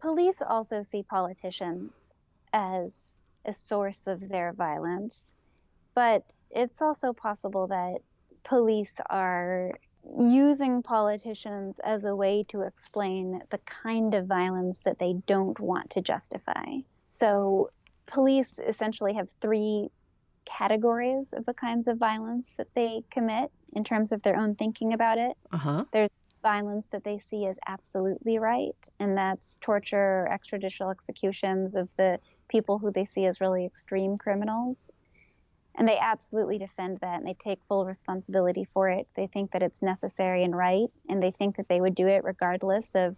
Police 0.00 0.42
also 0.42 0.82
see 0.82 1.02
politicians 1.02 2.10
as 2.52 3.14
a 3.44 3.52
source 3.52 4.06
of 4.06 4.28
their 4.28 4.52
violence, 4.52 5.34
but 5.94 6.32
it's 6.50 6.82
also 6.82 7.12
possible 7.12 7.66
that 7.68 7.98
police 8.42 8.92
are 9.08 9.72
using 10.18 10.82
politicians 10.82 11.78
as 11.84 12.04
a 12.04 12.16
way 12.16 12.44
to 12.48 12.62
explain 12.62 13.42
the 13.50 13.58
kind 13.58 14.14
of 14.14 14.26
violence 14.26 14.80
that 14.84 14.98
they 14.98 15.14
don't 15.26 15.60
want 15.60 15.90
to 15.90 16.00
justify. 16.00 16.64
So, 17.04 17.70
police 18.06 18.58
essentially 18.66 19.12
have 19.14 19.28
three 19.40 19.90
categories 20.44 21.32
of 21.32 21.46
the 21.46 21.54
kinds 21.54 21.88
of 21.88 21.98
violence 21.98 22.48
that 22.56 22.68
they 22.74 23.02
commit 23.10 23.50
in 23.74 23.84
terms 23.84 24.12
of 24.12 24.22
their 24.22 24.38
own 24.38 24.54
thinking 24.54 24.92
about 24.92 25.18
it. 25.18 25.36
Uh-huh. 25.52 25.84
There's 25.92 26.14
violence 26.42 26.86
that 26.90 27.04
they 27.04 27.18
see 27.18 27.46
as 27.46 27.58
absolutely 27.66 28.38
right, 28.38 28.76
and 28.98 29.16
that's 29.16 29.58
torture, 29.60 30.28
extrajudicial 30.30 30.90
executions 30.90 31.76
of 31.76 31.88
the 31.96 32.18
people 32.48 32.78
who 32.78 32.90
they 32.90 33.04
see 33.04 33.26
as 33.26 33.40
really 33.40 33.64
extreme 33.64 34.18
criminals. 34.18 34.90
And 35.76 35.86
they 35.86 35.98
absolutely 35.98 36.58
defend 36.58 36.98
that 37.00 37.20
and 37.20 37.26
they 37.26 37.34
take 37.34 37.60
full 37.68 37.86
responsibility 37.86 38.66
for 38.74 38.88
it. 38.90 39.06
They 39.14 39.28
think 39.28 39.52
that 39.52 39.62
it's 39.62 39.80
necessary 39.80 40.42
and 40.42 40.56
right, 40.56 40.90
and 41.08 41.22
they 41.22 41.30
think 41.30 41.56
that 41.56 41.68
they 41.68 41.80
would 41.80 41.94
do 41.94 42.08
it 42.08 42.24
regardless 42.24 42.90
of 42.94 43.16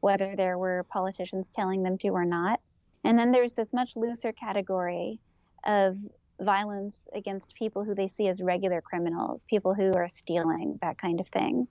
whether 0.00 0.36
there 0.36 0.58
were 0.58 0.84
politicians 0.90 1.50
telling 1.50 1.82
them 1.82 1.98
to 1.98 2.08
or 2.08 2.24
not. 2.24 2.60
And 3.04 3.18
then 3.18 3.32
there's 3.32 3.52
this 3.52 3.72
much 3.72 3.96
looser 3.96 4.32
category 4.32 5.18
of 5.64 5.96
violence 6.40 7.08
against 7.14 7.54
people 7.54 7.84
who 7.84 7.94
they 7.94 8.08
see 8.08 8.28
as 8.28 8.40
regular 8.42 8.80
criminals, 8.80 9.44
people 9.48 9.74
who 9.74 9.92
are 9.94 10.08
stealing, 10.08 10.78
that 10.82 10.98
kind 10.98 11.20
of 11.20 11.28
thing. 11.28 11.66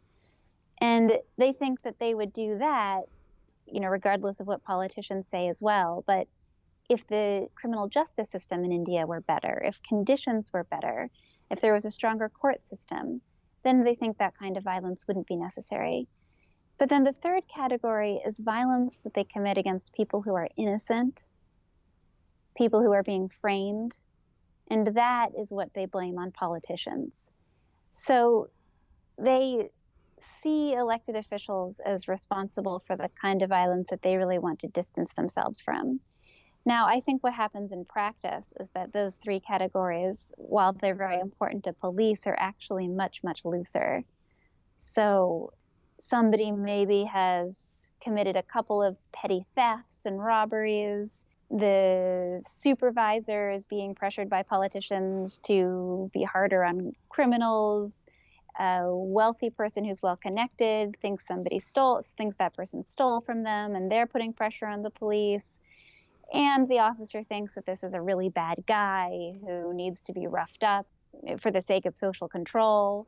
And 0.80 1.14
they 1.38 1.54
think 1.54 1.82
that 1.84 2.00
they 2.00 2.14
would 2.14 2.34
do 2.34 2.58
that, 2.60 3.04
you 3.66 3.80
know, 3.80 3.88
regardless 3.88 4.40
of 4.40 4.48
what 4.48 4.64
politicians 4.64 5.28
say 5.28 5.48
as 5.48 5.62
well. 5.62 6.04
But 6.06 6.28
if 6.90 7.06
the 7.08 7.48
criminal 7.56 7.88
justice 7.88 8.30
system 8.30 8.64
in 8.64 8.72
India 8.72 9.06
were 9.06 9.22
better, 9.22 9.62
if 9.66 9.82
conditions 9.84 10.52
were 10.54 10.64
better, 10.66 11.10
if 11.50 11.62
there 11.62 11.74
was 11.74 11.86
a 11.86 11.92
stronger 11.92 12.30
court 12.30 12.66
system, 12.68 13.22
then 13.64 13.84
they 13.84 13.96
think 13.96 14.18
that 14.18 14.38
kind 14.38 14.58
of 14.58 14.64
violence 14.64 15.08
wouldn't 15.08 15.28
be 15.28 15.36
necessary. 15.36 16.08
But 16.78 16.90
then 16.90 17.04
the 17.04 17.12
third 17.12 17.44
category 17.48 18.22
is 18.26 18.40
violence 18.40 18.98
that 19.04 19.14
they 19.14 19.24
commit 19.24 19.58
against 19.58 19.94
people 19.94 20.22
who 20.22 20.36
are 20.36 20.50
innocent, 20.58 21.24
people 22.56 22.82
who 22.82 22.92
are 22.92 23.04
being 23.04 23.30
framed, 23.30 23.96
and 24.70 24.88
that 24.96 25.30
is 25.38 25.52
what 25.52 25.74
they 25.74 25.86
blame 25.86 26.18
on 26.18 26.32
politicians. 26.32 27.30
So 27.94 28.48
they 29.18 29.70
see 30.20 30.74
elected 30.74 31.16
officials 31.16 31.80
as 31.86 32.08
responsible 32.08 32.84
for 32.86 32.96
the 32.96 33.10
kind 33.22 33.42
of 33.42 33.50
violence 33.50 33.88
that 33.90 34.02
they 34.02 34.18
really 34.18 34.40
want 34.40 34.60
to 34.60 34.68
distance 34.68 35.14
themselves 35.14 35.62
from. 35.62 36.00
Now, 36.66 36.88
I 36.88 37.00
think 37.00 37.24
what 37.24 37.34
happens 37.34 37.72
in 37.72 37.86
practice 37.86 38.52
is 38.60 38.70
that 38.72 38.92
those 38.92 39.16
three 39.18 39.40
categories, 39.40 40.34
while 40.38 40.74
they're 40.74 40.96
very 40.96 41.20
important 41.20 41.64
to 41.64 41.74
police, 41.74 42.28
are 42.28 42.36
actually 42.38 42.88
much, 42.88 43.24
much 43.24 43.46
looser. 43.46 44.04
So, 44.80 45.54
somebody 46.02 46.52
maybe 46.52 47.04
has 47.06 47.88
committed 48.02 48.36
a 48.36 48.44
couple 48.44 48.84
of 48.84 48.98
petty 49.12 49.46
thefts 49.56 50.06
and 50.06 50.24
robberies 50.24 51.27
the 51.50 52.42
supervisor 52.46 53.52
is 53.52 53.66
being 53.66 53.96
pressured 53.96 54.30
by 54.30 54.44
politicians 54.44 55.40
to 55.46 56.10
be 56.14 56.24
harder 56.24 56.64
on 56.64 56.94
criminals. 57.10 58.06
A 58.60 58.82
wealthy 58.86 59.50
person 59.50 59.86
who's 59.86 60.02
well 60.02 60.18
connected 60.18 60.98
thinks 61.00 61.26
somebody 61.26 61.60
stole, 61.60 62.02
thinks 62.18 62.38
that 62.38 62.56
person 62.56 62.84
stole 62.84 63.22
from 63.22 63.44
them, 63.44 63.76
and 63.76 63.90
they're 63.90 64.08
putting 64.08 64.34
pressure 64.34 64.66
on 64.66 64.82
the 64.82 64.90
police. 64.90 65.60
And 66.34 66.68
the 66.68 66.80
officer 66.80 67.24
thinks 67.24 67.56
that 67.56 67.66
this 67.66 67.84
is 67.84 67.94
a 67.94 68.02
really 68.02 68.30
bad 68.30 68.64
guy 68.68 69.34
who 69.46 69.74
needs 69.74 70.02
to 70.02 70.14
be 70.14 70.28
roughed 70.28 70.64
up 70.64 70.86
for 71.38 71.52
the 71.52 71.62
sake 71.62 71.86
of 71.86 71.96
social 71.96 72.28
control. 72.28 73.08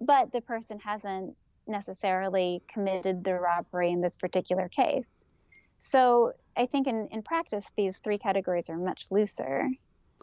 But 0.00 0.32
the 0.32 0.40
person 0.40 0.80
hasn't 0.80 1.36
necessarily 1.68 2.62
committed 2.66 3.22
the 3.22 3.34
robbery 3.34 3.90
in 3.90 4.00
this 4.00 4.16
particular 4.16 4.68
case. 4.68 5.24
So 5.78 6.32
I 6.60 6.66
think 6.66 6.86
in, 6.86 7.08
in 7.10 7.22
practice, 7.22 7.70
these 7.74 7.96
three 7.96 8.18
categories 8.18 8.68
are 8.68 8.76
much 8.76 9.06
looser. 9.10 9.70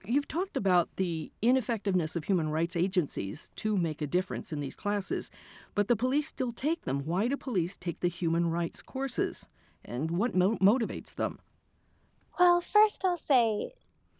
You've 0.05 0.27
talked 0.27 0.55
about 0.55 0.87
the 0.97 1.31
ineffectiveness 1.41 2.15
of 2.15 2.25
human 2.25 2.49
rights 2.49 2.75
agencies 2.75 3.49
to 3.55 3.75
make 3.75 4.03
a 4.03 4.07
difference 4.07 4.53
in 4.53 4.59
these 4.59 4.75
classes, 4.75 5.31
but 5.73 5.87
the 5.87 5.95
police 5.95 6.27
still 6.27 6.51
take 6.51 6.85
them. 6.85 6.99
Why 7.05 7.27
do 7.27 7.37
police 7.37 7.75
take 7.75 8.01
the 8.01 8.07
human 8.07 8.51
rights 8.51 8.83
courses? 8.83 9.49
And 9.83 10.11
what 10.11 10.35
mo- 10.35 10.59
motivates 10.61 11.15
them? 11.15 11.39
Well, 12.37 12.61
first, 12.61 13.03
I'll 13.03 13.17
say 13.17 13.71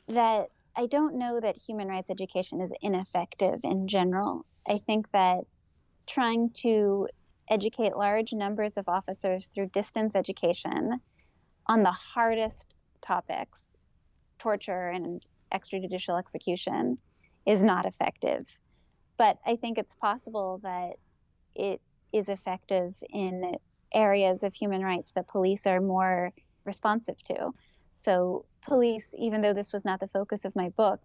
that 0.07 0.50
I 0.75 0.88
don't 0.88 1.19
know 1.19 1.39
that 1.39 1.55
human 1.55 1.88
rights 1.88 2.09
education 2.09 2.62
is 2.62 2.74
ineffective 2.81 3.59
in 3.63 3.88
general. 3.88 4.43
I 4.67 4.79
think 4.79 5.12
that 5.12 5.41
trying 6.07 6.50
to 6.62 7.09
educate 7.47 7.95
large 7.95 8.33
numbers 8.33 8.75
of 8.75 8.89
officers 8.89 9.50
through 9.50 9.67
distance 9.67 10.15
education 10.15 11.00
on 11.67 11.83
the 11.83 11.91
hardest 11.91 12.75
topics, 13.01 13.77
torture 14.39 14.89
and 14.89 15.25
extrajudicial 15.53 16.19
execution, 16.19 16.97
is 17.45 17.63
not 17.63 17.86
effective. 17.86 18.45
But 19.17 19.38
I 19.45 19.55
think 19.55 19.77
it's 19.77 19.95
possible 19.95 20.59
that 20.63 20.93
it 21.55 21.81
is 22.13 22.29
effective 22.29 22.95
in 23.09 23.55
areas 23.93 24.43
of 24.43 24.53
human 24.53 24.81
rights 24.81 25.12
that 25.13 25.27
police 25.27 25.65
are 25.65 25.81
more 25.81 26.31
responsive 26.65 27.21
to. 27.24 27.51
So, 27.93 28.45
police, 28.62 29.13
even 29.17 29.41
though 29.41 29.53
this 29.53 29.74
was 29.74 29.83
not 29.83 30.00
the 30.00 30.07
focus 30.07 30.45
of 30.45 30.55
my 30.55 30.69
book, 30.69 31.00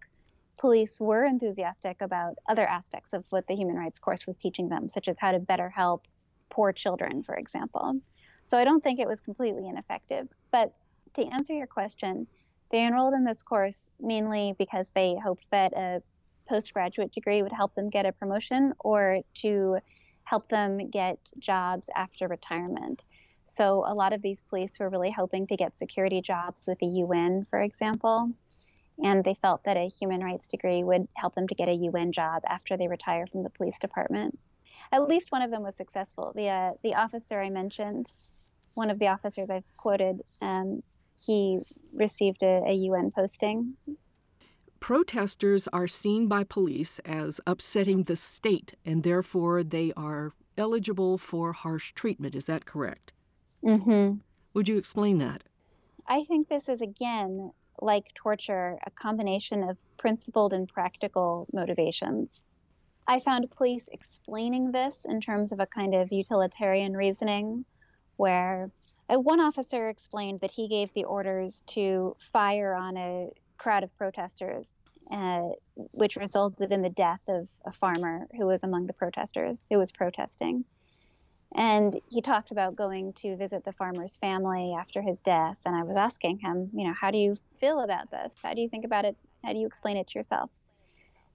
police 0.57 0.99
were 0.99 1.25
enthusiastic 1.25 2.01
about 2.01 2.35
other 2.47 2.67
aspects 2.67 3.13
of 3.13 3.25
what 3.31 3.47
the 3.47 3.55
human 3.55 3.75
rights 3.75 3.99
course 3.99 4.27
was 4.27 4.37
teaching 4.37 4.69
them, 4.69 4.87
such 4.87 5.07
as 5.07 5.17
how 5.19 5.31
to 5.31 5.39
better 5.39 5.69
help 5.69 6.05
poor 6.49 6.71
children, 6.71 7.23
for 7.23 7.35
example. 7.35 7.95
So 8.43 8.57
I 8.57 8.63
don't 8.63 8.83
think 8.83 8.99
it 8.99 9.07
was 9.07 9.21
completely 9.21 9.67
ineffective. 9.67 10.27
But 10.51 10.73
to 11.15 11.25
answer 11.25 11.53
your 11.53 11.67
question, 11.67 12.27
they 12.71 12.85
enrolled 12.85 13.13
in 13.13 13.23
this 13.23 13.41
course 13.41 13.87
mainly 13.99 14.55
because 14.57 14.89
they 14.89 15.15
hoped 15.23 15.45
that 15.51 15.73
a 15.73 16.01
postgraduate 16.47 17.11
degree 17.11 17.41
would 17.41 17.53
help 17.53 17.73
them 17.75 17.89
get 17.89 18.05
a 18.05 18.11
promotion 18.11 18.73
or 18.79 19.21
to 19.35 19.77
help 20.23 20.47
them 20.49 20.89
get 20.89 21.17
jobs 21.39 21.89
after 21.95 22.27
retirement. 22.27 23.03
So 23.45 23.83
a 23.87 23.93
lot 23.93 24.13
of 24.13 24.21
these 24.21 24.41
police 24.49 24.79
were 24.79 24.89
really 24.89 25.11
hoping 25.11 25.47
to 25.47 25.55
get 25.55 25.77
security 25.77 26.21
jobs 26.21 26.65
with 26.67 26.79
the 26.79 26.87
UN, 26.87 27.45
for 27.49 27.61
example. 27.61 28.31
and 29.01 29.23
they 29.23 29.33
felt 29.33 29.63
that 29.63 29.77
a 29.77 29.87
human 29.87 30.23
rights 30.23 30.47
degree 30.47 30.83
would 30.83 31.07
help 31.15 31.35
them 31.35 31.47
to 31.47 31.55
get 31.55 31.69
a 31.69 31.73
UN 31.73 32.11
job 32.11 32.43
after 32.47 32.77
they 32.77 32.87
retire 32.87 33.25
from 33.27 33.41
the 33.41 33.49
police 33.49 33.79
department. 33.79 34.37
At 34.91 35.07
least 35.07 35.31
one 35.31 35.41
of 35.41 35.51
them 35.51 35.63
was 35.63 35.75
successful. 35.75 36.33
The 36.35 36.49
uh, 36.49 36.71
the 36.83 36.95
officer 36.95 37.41
I 37.41 37.49
mentioned, 37.49 38.09
one 38.75 38.89
of 38.89 38.99
the 38.99 39.07
officers 39.07 39.49
I've 39.49 39.65
quoted, 39.77 40.21
um, 40.41 40.83
he 41.25 41.61
received 41.93 42.43
a, 42.43 42.63
a 42.67 42.73
UN 42.73 43.11
posting. 43.11 43.75
Protesters 44.79 45.67
are 45.69 45.87
seen 45.87 46.27
by 46.27 46.43
police 46.43 46.99
as 46.99 47.39
upsetting 47.47 48.03
the 48.03 48.17
state, 48.17 48.73
and 48.85 49.03
therefore 49.03 49.63
they 49.63 49.93
are 49.95 50.33
eligible 50.57 51.17
for 51.17 51.53
harsh 51.53 51.93
treatment. 51.93 52.35
Is 52.35 52.45
that 52.45 52.65
correct? 52.65 53.13
Mm-hmm. 53.63 54.15
Would 54.53 54.67
you 54.67 54.77
explain 54.77 55.19
that? 55.19 55.43
I 56.07 56.25
think 56.25 56.49
this 56.49 56.67
is 56.67 56.81
again 56.81 57.51
like 57.81 58.03
torture, 58.13 58.77
a 58.85 58.91
combination 58.91 59.63
of 59.63 59.79
principled 59.97 60.53
and 60.53 60.67
practical 60.67 61.47
motivations. 61.53 62.43
I 63.07 63.19
found 63.19 63.49
police 63.51 63.89
explaining 63.91 64.71
this 64.71 65.05
in 65.05 65.19
terms 65.19 65.51
of 65.51 65.59
a 65.59 65.65
kind 65.65 65.93
of 65.93 66.11
utilitarian 66.11 66.93
reasoning, 66.93 67.65
where 68.15 68.71
one 69.09 69.39
officer 69.39 69.89
explained 69.89 70.39
that 70.41 70.51
he 70.51 70.67
gave 70.67 70.93
the 70.93 71.03
orders 71.03 71.63
to 71.67 72.15
fire 72.19 72.73
on 72.73 72.97
a 72.97 73.29
crowd 73.57 73.83
of 73.83 73.95
protesters, 73.97 74.71
uh, 75.11 75.49
which 75.93 76.15
resulted 76.15 76.71
in 76.71 76.81
the 76.81 76.89
death 76.89 77.23
of 77.27 77.49
a 77.65 77.71
farmer 77.73 78.27
who 78.37 78.47
was 78.47 78.63
among 78.63 78.87
the 78.87 78.93
protesters 78.93 79.67
who 79.69 79.77
was 79.77 79.91
protesting. 79.91 80.63
And 81.55 81.99
he 82.09 82.21
talked 82.21 82.51
about 82.51 82.75
going 82.75 83.13
to 83.13 83.35
visit 83.35 83.63
the 83.63 83.73
farmer's 83.73 84.17
family 84.17 84.75
after 84.79 85.01
his 85.01 85.21
death. 85.21 85.59
And 85.65 85.75
I 85.75 85.83
was 85.83 85.97
asking 85.97 86.39
him, 86.39 86.71
you 86.73 86.87
know, 86.87 86.93
how 86.99 87.11
do 87.11 87.17
you 87.17 87.35
feel 87.59 87.81
about 87.81 88.09
this? 88.09 88.31
How 88.43 88.53
do 88.55 88.61
you 88.61 88.69
think 88.69 88.85
about 88.85 89.05
it? 89.05 89.15
How 89.45 89.53
do 89.53 89.59
you 89.59 89.67
explain 89.67 89.97
it 89.97 90.07
to 90.07 90.19
yourself? 90.19 90.49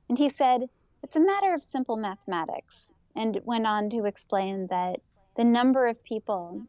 And 0.08 0.18
he 0.18 0.28
said, 0.28 0.68
it's 1.02 1.16
a 1.16 1.20
matter 1.20 1.54
of 1.54 1.62
simple 1.62 1.96
mathematics. 1.96 2.92
And 3.16 3.40
went 3.44 3.66
on 3.66 3.90
to 3.90 4.04
explain 4.04 4.68
that 4.68 5.00
the 5.36 5.44
number 5.44 5.88
of 5.88 6.02
people 6.04 6.62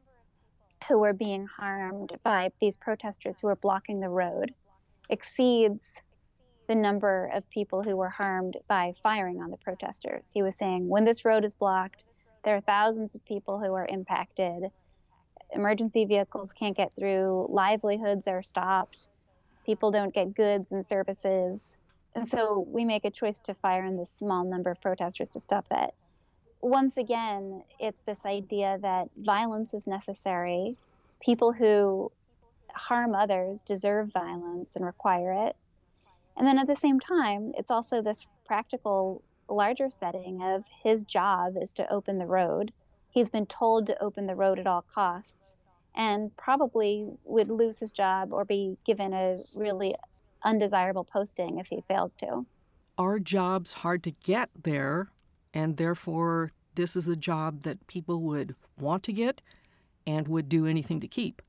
who 0.88 0.98
were 0.98 1.14
being 1.14 1.46
harmed 1.46 2.18
by 2.24 2.52
these 2.60 2.76
protesters 2.76 3.40
who 3.40 3.48
were 3.48 3.56
blocking 3.56 4.00
the 4.00 4.10
road 4.10 4.54
exceeds 5.10 6.02
the 6.68 6.76
number 6.76 7.30
of 7.34 7.50
people 7.50 7.84
who 7.84 7.98
were 7.98 8.10
harmed 8.10 8.58
by 8.68 8.94
firing 9.04 9.42
on 9.42 9.52
the 9.52 9.58
protesters. 9.58 10.30
He 10.34 10.42
was 10.42 10.56
saying, 10.56 10.88
when 10.88 11.06
this 11.06 11.26
road 11.26 11.44
is 11.46 11.56
blocked, 11.56 12.06
there 12.44 12.56
are 12.56 12.62
thousands 12.62 13.16
of 13.16 13.26
people 13.26 13.60
who 13.60 13.74
are 13.74 13.88
impacted. 13.88 14.64
Emergency 15.52 16.06
vehicles 16.06 16.54
can't 16.54 16.78
get 16.78 16.96
through, 16.96 17.48
livelihoods 17.50 18.28
are 18.28 18.44
stopped, 18.44 19.08
people 19.66 19.92
don't 19.92 20.14
get 20.14 20.36
goods 20.36 20.72
and 20.72 20.86
services. 20.86 21.76
And 22.16 22.28
so 22.28 22.66
we 22.68 22.86
make 22.86 23.06
a 23.06 23.12
choice 23.12 23.40
to 23.42 23.54
fire 23.54 23.84
on 23.84 23.98
this 23.98 24.10
small 24.10 24.44
number 24.44 24.72
of 24.72 24.82
protesters 24.82 25.30
to 25.32 25.40
stop 25.40 25.68
that. 25.70 25.94
Once 26.62 26.98
again, 26.98 27.64
it's 27.80 28.02
this 28.02 28.26
idea 28.26 28.78
that 28.82 29.10
violence 29.18 29.74
is 29.74 29.88
necessary. 29.88 30.76
People 31.22 31.54
who 31.54 32.12
harm 32.74 33.16
others 33.16 33.64
deserve 33.64 34.12
violence 34.12 34.76
and 34.76 34.86
require 34.86 35.48
it. 35.48 35.56
And 36.36 36.48
then 36.48 36.58
at 36.58 36.68
the 36.68 36.76
same 36.76 37.00
time, 37.00 37.54
it's 37.58 37.72
also 37.72 38.02
this 38.02 38.26
practical 38.46 39.22
larger 39.48 39.90
setting 39.90 40.42
of 40.42 40.64
his 40.84 41.04
job 41.04 41.56
is 41.62 41.74
to 41.74 41.92
open 41.92 42.18
the 42.18 42.26
road. 42.26 42.72
He's 43.12 43.30
been 43.30 43.46
told 43.46 43.88
to 43.88 44.04
open 44.04 44.28
the 44.28 44.36
road 44.36 44.60
at 44.60 44.68
all 44.68 44.84
costs 44.94 45.56
and 45.96 46.36
probably 46.38 47.08
would 47.26 47.50
lose 47.50 47.80
his 47.80 47.92
job 47.92 48.32
or 48.32 48.46
be 48.46 48.78
given 48.86 49.14
a 49.14 49.38
really 49.56 49.96
undesirable 50.44 51.04
posting 51.04 51.60
if 51.60 51.68
he 51.68 51.82
fails 51.82 52.16
to. 52.18 52.46
Are 52.98 53.20
jobs 53.20 53.74
hard 53.74 54.04
to 54.04 54.12
get 54.12 54.50
there, 54.64 55.12
and 55.54 55.78
therefore 55.78 56.52
this 56.76 56.96
is 56.96 57.08
a 57.08 57.16
job 57.16 57.64
that 57.64 57.88
people 57.88 58.22
would 58.22 58.56
want 58.78 59.04
to 59.04 59.14
get 59.14 59.42
and 60.06 60.28
would 60.28 60.50
do 60.50 60.66
anything 60.66 61.00
to 61.02 61.08
keep? 61.08 61.42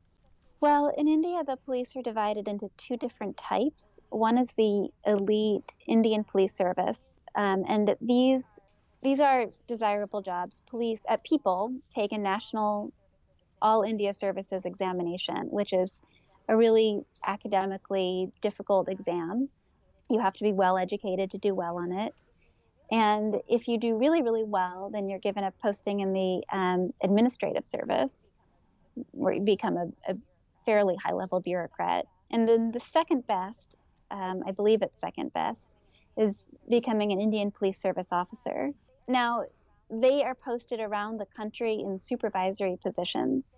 Well, 0.60 0.92
in 0.96 1.08
India, 1.08 1.42
the 1.42 1.56
police 1.56 1.96
are 1.96 2.02
divided 2.02 2.46
into 2.46 2.68
two 2.76 2.96
different 2.98 3.36
types. 3.38 3.98
One 4.10 4.36
is 4.36 4.52
the 4.52 4.90
elite 5.06 5.74
Indian 5.86 6.22
police 6.22 6.54
service, 6.54 7.20
um, 7.34 7.64
and 7.66 7.96
these 8.00 8.60
these 9.02 9.20
are 9.20 9.46
desirable 9.66 10.20
jobs. 10.20 10.60
Police 10.66 11.02
uh, 11.08 11.16
people 11.24 11.72
take 11.94 12.12
a 12.12 12.18
national 12.18 12.92
all 13.62 13.82
India 13.82 14.12
services 14.12 14.66
examination, 14.66 15.48
which 15.50 15.72
is 15.72 16.02
a 16.50 16.56
really 16.56 17.00
academically 17.26 18.30
difficult 18.42 18.88
exam. 18.88 19.48
You 20.10 20.18
have 20.18 20.34
to 20.34 20.44
be 20.44 20.52
well 20.52 20.76
educated 20.76 21.30
to 21.30 21.38
do 21.38 21.54
well 21.54 21.78
on 21.78 21.92
it. 21.92 22.24
And 22.90 23.36
if 23.48 23.68
you 23.68 23.78
do 23.78 23.96
really, 23.96 24.20
really 24.20 24.42
well, 24.42 24.90
then 24.92 25.08
you're 25.08 25.20
given 25.20 25.44
a 25.44 25.52
posting 25.62 26.00
in 26.00 26.10
the 26.10 26.42
um, 26.52 26.92
administrative 27.04 27.68
service, 27.68 28.30
where 29.12 29.32
you 29.32 29.42
become 29.42 29.76
a, 29.76 29.86
a 30.08 30.16
fairly 30.66 30.96
high 30.96 31.12
level 31.12 31.38
bureaucrat. 31.38 32.06
And 32.32 32.48
then 32.48 32.72
the 32.72 32.80
second 32.80 33.28
best, 33.28 33.76
um, 34.10 34.42
I 34.44 34.50
believe 34.50 34.82
it's 34.82 34.98
second 34.98 35.32
best, 35.32 35.76
is 36.16 36.44
becoming 36.68 37.12
an 37.12 37.20
Indian 37.20 37.52
Police 37.52 37.80
Service 37.80 38.08
officer. 38.10 38.72
Now, 39.06 39.44
they 39.88 40.24
are 40.24 40.34
posted 40.34 40.80
around 40.80 41.18
the 41.18 41.26
country 41.26 41.74
in 41.74 41.96
supervisory 42.00 42.76
positions, 42.82 43.56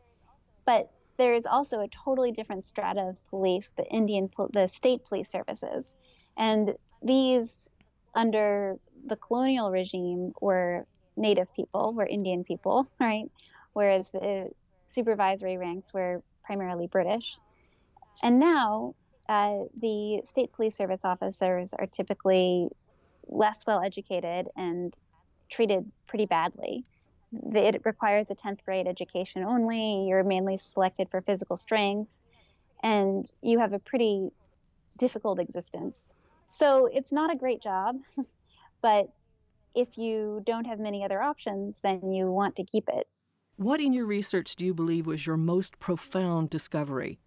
but 0.66 0.90
there 1.18 1.35
is 1.35 1.46
also 1.46 1.81
a 1.81 1.88
totally 1.88 2.33
different 2.33 2.66
strata 2.66 3.01
of 3.01 3.29
police, 3.29 3.70
the 3.77 3.85
Indian, 3.87 4.31
the 4.53 4.66
state 4.66 5.05
police 5.05 5.31
services, 5.31 5.94
and 6.37 6.75
these 7.03 7.68
under 8.14 8.77
the 9.07 9.16
colonial 9.16 9.70
regime 9.70 10.33
were 10.40 10.87
native 11.16 11.53
people, 11.55 11.92
were 11.92 12.07
Indian 12.07 12.44
people, 12.44 12.87
right? 13.01 13.25
Whereas 13.72 14.11
the 14.11 14.51
supervisory 14.90 15.57
ranks 15.57 15.92
were 15.92 16.22
primarily 16.44 16.87
British. 16.87 17.38
And 18.22 18.38
now 18.38 18.94
uh, 19.29 19.64
the 19.81 20.22
state 20.25 20.53
police 20.53 20.77
service 20.77 21.01
officers 21.05 21.72
are 21.79 21.87
typically 21.87 22.68
less 23.29 23.64
well 23.66 23.83
educated 23.83 24.48
and 24.57 24.94
treated 25.51 25.90
pretty 26.07 26.27
badly. 26.27 26.85
It 27.32 27.82
requires 27.84 28.30
a 28.30 28.34
10th 28.34 28.64
grade 28.64 28.86
education 28.86 29.42
only. 29.44 30.06
You're 30.08 30.22
mainly 30.22 30.56
selected 30.56 31.08
for 31.10 31.22
physical 31.22 31.56
strength, 31.56 32.10
and 32.82 33.30
you 33.42 33.58
have 33.60 33.72
a 33.72 33.78
pretty 33.78 34.30
difficult 34.98 35.40
existence. 35.40 36.10
So 36.50 36.86
it's 36.92 37.12
not 37.12 37.34
a 37.34 37.38
great 37.38 37.62
job, 37.62 37.96
but 38.82 39.08
if 39.74 39.96
you 39.96 40.42
don't 40.44 40.66
have 40.66 40.78
many 40.78 41.04
other 41.04 41.22
options, 41.22 41.80
then 41.82 42.12
you 42.12 42.30
want 42.30 42.56
to 42.56 42.64
keep 42.64 42.88
it. 42.88 43.08
What 43.56 43.80
in 43.80 43.92
your 43.92 44.06
research 44.06 44.56
do 44.56 44.64
you 44.64 44.74
believe 44.74 45.06
was 45.06 45.26
your 45.26 45.36
most 45.36 45.78
profound 45.78 46.50
discovery? 46.50 47.20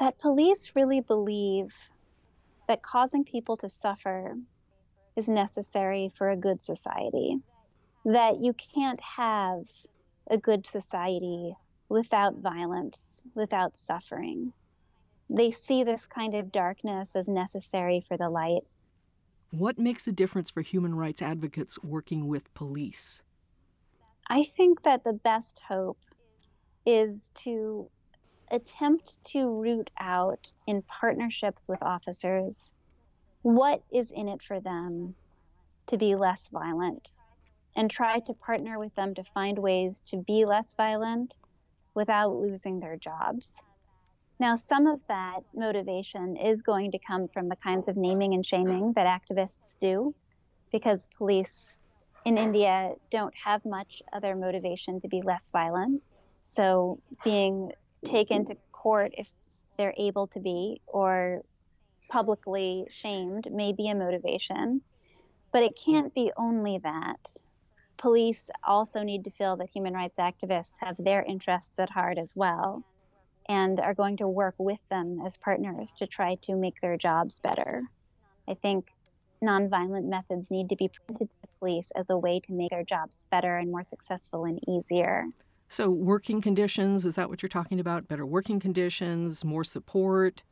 That 0.00 0.18
police 0.18 0.72
really 0.74 1.00
believe 1.00 1.74
that 2.68 2.82
causing 2.82 3.24
people 3.24 3.56
to 3.58 3.68
suffer 3.68 4.36
is 5.16 5.28
necessary 5.28 6.10
for 6.14 6.30
a 6.30 6.36
good 6.36 6.62
society. 6.62 7.36
That 8.04 8.40
you 8.40 8.52
can't 8.52 9.00
have 9.00 9.64
a 10.28 10.36
good 10.36 10.66
society 10.66 11.54
without 11.88 12.36
violence, 12.38 13.22
without 13.34 13.76
suffering. 13.76 14.52
They 15.28 15.50
see 15.50 15.84
this 15.84 16.06
kind 16.06 16.34
of 16.34 16.52
darkness 16.52 17.10
as 17.14 17.28
necessary 17.28 18.04
for 18.06 18.16
the 18.16 18.28
light. 18.28 18.62
What 19.50 19.78
makes 19.78 20.06
a 20.06 20.12
difference 20.12 20.50
for 20.50 20.62
human 20.62 20.94
rights 20.94 21.22
advocates 21.22 21.78
working 21.82 22.26
with 22.26 22.52
police? 22.54 23.22
I 24.28 24.44
think 24.44 24.82
that 24.82 25.04
the 25.04 25.12
best 25.12 25.60
hope 25.68 25.98
is 26.86 27.30
to 27.34 27.88
attempt 28.50 29.22
to 29.24 29.48
root 29.48 29.90
out 29.98 30.50
in 30.66 30.82
partnerships 30.82 31.68
with 31.68 31.82
officers 31.82 32.72
what 33.42 33.82
is 33.90 34.10
in 34.10 34.28
it 34.28 34.42
for 34.42 34.60
them 34.60 35.14
to 35.86 35.96
be 35.96 36.14
less 36.14 36.48
violent 36.48 37.10
and 37.76 37.90
try 37.90 38.20
to 38.20 38.34
partner 38.34 38.78
with 38.78 38.94
them 38.94 39.14
to 39.14 39.24
find 39.24 39.58
ways 39.58 40.02
to 40.06 40.16
be 40.16 40.44
less 40.44 40.74
violent 40.74 41.36
without 41.94 42.34
losing 42.34 42.80
their 42.80 42.96
jobs. 42.96 43.62
Now, 44.38 44.56
some 44.56 44.86
of 44.86 45.00
that 45.08 45.40
motivation 45.54 46.36
is 46.36 46.62
going 46.62 46.90
to 46.92 46.98
come 46.98 47.28
from 47.28 47.48
the 47.48 47.56
kinds 47.56 47.88
of 47.88 47.96
naming 47.96 48.34
and 48.34 48.44
shaming 48.44 48.92
that 48.94 49.06
activists 49.06 49.76
do 49.80 50.14
because 50.72 51.08
police 51.16 51.76
in 52.24 52.38
India 52.38 52.92
don't 53.10 53.34
have 53.36 53.64
much 53.64 54.02
other 54.12 54.34
motivation 54.34 55.00
to 55.00 55.08
be 55.08 55.22
less 55.22 55.50
violent. 55.50 56.02
So 56.42 56.98
being 57.24 57.72
taken 58.04 58.44
to 58.46 58.56
court 58.72 59.12
if 59.16 59.30
they're 59.76 59.94
able 59.96 60.26
to 60.28 60.40
be 60.40 60.80
or 60.86 61.42
publicly 62.08 62.86
shamed 62.90 63.48
may 63.50 63.72
be 63.72 63.88
a 63.88 63.94
motivation. 63.94 64.82
But 65.52 65.62
it 65.62 65.78
can't 65.82 66.14
be 66.14 66.32
only 66.36 66.78
that. 66.82 67.36
Police 68.02 68.50
also 68.64 69.04
need 69.04 69.24
to 69.24 69.30
feel 69.30 69.56
that 69.56 69.70
human 69.70 69.94
rights 69.94 70.18
activists 70.18 70.74
have 70.80 70.96
their 70.98 71.22
interests 71.22 71.78
at 71.78 71.88
heart 71.88 72.18
as 72.18 72.34
well. 72.34 72.82
and 73.48 73.80
are 73.80 73.94
going 73.94 74.16
to 74.16 74.28
work 74.28 74.54
with 74.58 74.78
them 74.88 75.20
as 75.26 75.36
partners 75.36 75.92
to 75.98 76.06
try 76.06 76.36
to 76.36 76.54
make 76.54 76.80
their 76.80 76.96
jobs 76.96 77.40
better. 77.40 77.82
I 78.48 78.54
think 78.54 78.86
nonviolent 79.42 80.04
methods 80.08 80.50
need 80.50 80.68
to 80.68 80.76
be 80.76 80.88
presented 80.88 81.28
to 81.28 81.36
the 81.42 81.48
police 81.58 81.90
as 81.96 82.08
a 82.10 82.16
way 82.16 82.38
to 82.40 82.52
make 82.52 82.70
their 82.70 82.84
jobs 82.84 83.24
better 83.30 83.56
and 83.56 83.70
more 83.70 83.82
successful 83.82 84.44
and 84.44 84.60
easier. 84.68 85.26
So, 85.68 85.90
working 85.90 86.40
conditions, 86.40 87.04
is 87.04 87.16
that 87.16 87.28
what 87.28 87.42
you're 87.42 87.48
talking 87.48 87.80
about? 87.80 88.06
Better 88.06 88.26
working 88.26 88.60
conditions, 88.60 89.44
more 89.44 89.64
support? 89.64 90.44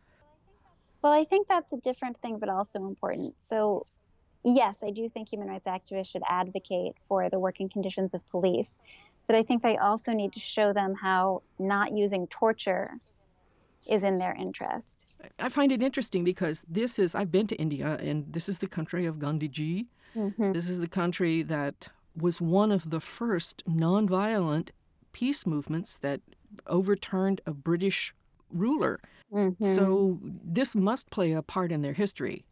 Well, 1.02 1.12
I 1.12 1.24
think 1.24 1.46
that's 1.46 1.72
a 1.72 1.76
different 1.76 2.20
thing, 2.20 2.38
but 2.38 2.48
also 2.48 2.80
important. 2.86 3.34
So, 3.38 3.84
yes, 4.44 4.82
I 4.82 4.90
do 4.90 5.08
think 5.08 5.28
human 5.32 5.48
rights 5.48 5.66
activists 5.66 6.10
should 6.10 6.22
advocate 6.28 6.94
for 7.08 7.28
the 7.30 7.38
working 7.38 7.68
conditions 7.68 8.14
of 8.14 8.28
police, 8.30 8.78
but 9.26 9.36
I 9.36 9.42
think 9.42 9.62
they 9.62 9.76
also 9.76 10.12
need 10.12 10.32
to 10.32 10.40
show 10.40 10.72
them 10.72 10.94
how 10.94 11.42
not 11.58 11.92
using 11.92 12.26
torture 12.28 12.92
is 13.88 14.04
in 14.04 14.18
their 14.18 14.34
interest. 14.34 15.14
I 15.38 15.48
find 15.48 15.72
it 15.72 15.82
interesting 15.82 16.24
because 16.24 16.64
this 16.68 16.98
is, 16.98 17.14
I've 17.14 17.32
been 17.32 17.46
to 17.48 17.56
India, 17.56 17.98
and 18.00 18.32
this 18.32 18.48
is 18.48 18.58
the 18.58 18.66
country 18.66 19.06
of 19.06 19.16
Gandhiji. 19.16 19.86
Mm-hmm. 20.16 20.52
This 20.52 20.68
is 20.68 20.80
the 20.80 20.88
country 20.88 21.42
that 21.42 21.88
was 22.16 22.40
one 22.40 22.72
of 22.72 22.90
the 22.90 23.00
first 23.00 23.64
nonviolent 23.66 24.70
peace 25.12 25.46
movements 25.46 25.96
that 25.98 26.20
overturned 26.66 27.40
a 27.46 27.52
British 27.52 28.14
ruler. 28.50 29.00
Mm-hmm. 29.32 29.64
So 29.64 30.18
this 30.22 30.74
must 30.74 31.10
play 31.10 31.32
a 31.32 31.42
part 31.42 31.70
in 31.72 31.82
their 31.82 31.92
history. 31.92 32.44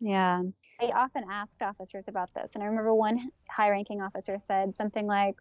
Yeah. 0.00 0.42
I 0.82 0.90
often 0.90 1.24
asked 1.30 1.62
officers 1.62 2.04
about 2.08 2.30
this, 2.34 2.52
and 2.54 2.62
I 2.62 2.66
remember 2.66 2.94
one 2.94 3.30
high 3.50 3.70
ranking 3.70 4.00
officer 4.00 4.38
said 4.40 4.74
something 4.74 5.06
like, 5.06 5.36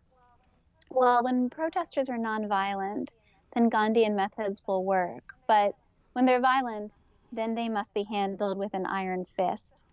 Well, 0.92 1.24
when 1.24 1.50
protesters 1.50 2.10
are 2.10 2.18
nonviolent, 2.18 3.08
then 3.54 3.70
Gandhian 3.70 4.16
methods 4.16 4.62
will 4.68 4.86
work. 4.86 5.24
But 5.48 5.72
when 6.14 6.26
they're 6.26 6.42
violent, 6.42 6.92
then 7.32 7.56
they 7.56 7.70
must 7.70 7.94
be 7.94 8.04
handled 8.04 8.58
with 8.58 8.74
an 8.74 8.86
iron 8.86 9.26
fist. 9.36 9.84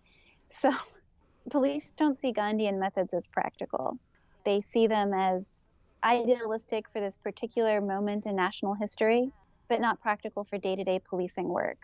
So 0.51 0.71
police 1.51 1.93
don't 1.97 2.19
see 2.19 2.31
Gandhian 2.31 2.79
methods 2.79 3.13
as 3.13 3.25
practical. 3.33 3.97
They 4.45 4.61
see 4.61 4.87
them 4.87 5.13
as 5.13 5.59
idealistic 6.03 6.85
for 6.93 7.01
this 7.01 7.17
particular 7.23 7.81
moment 7.81 8.25
in 8.27 8.35
national 8.35 8.75
history, 8.75 9.31
but 9.67 9.81
not 9.81 9.99
practical 9.99 10.45
for 10.45 10.59
day 10.59 10.75
to 10.75 10.83
day 10.83 10.99
policing 11.09 11.47
work. 11.49 11.79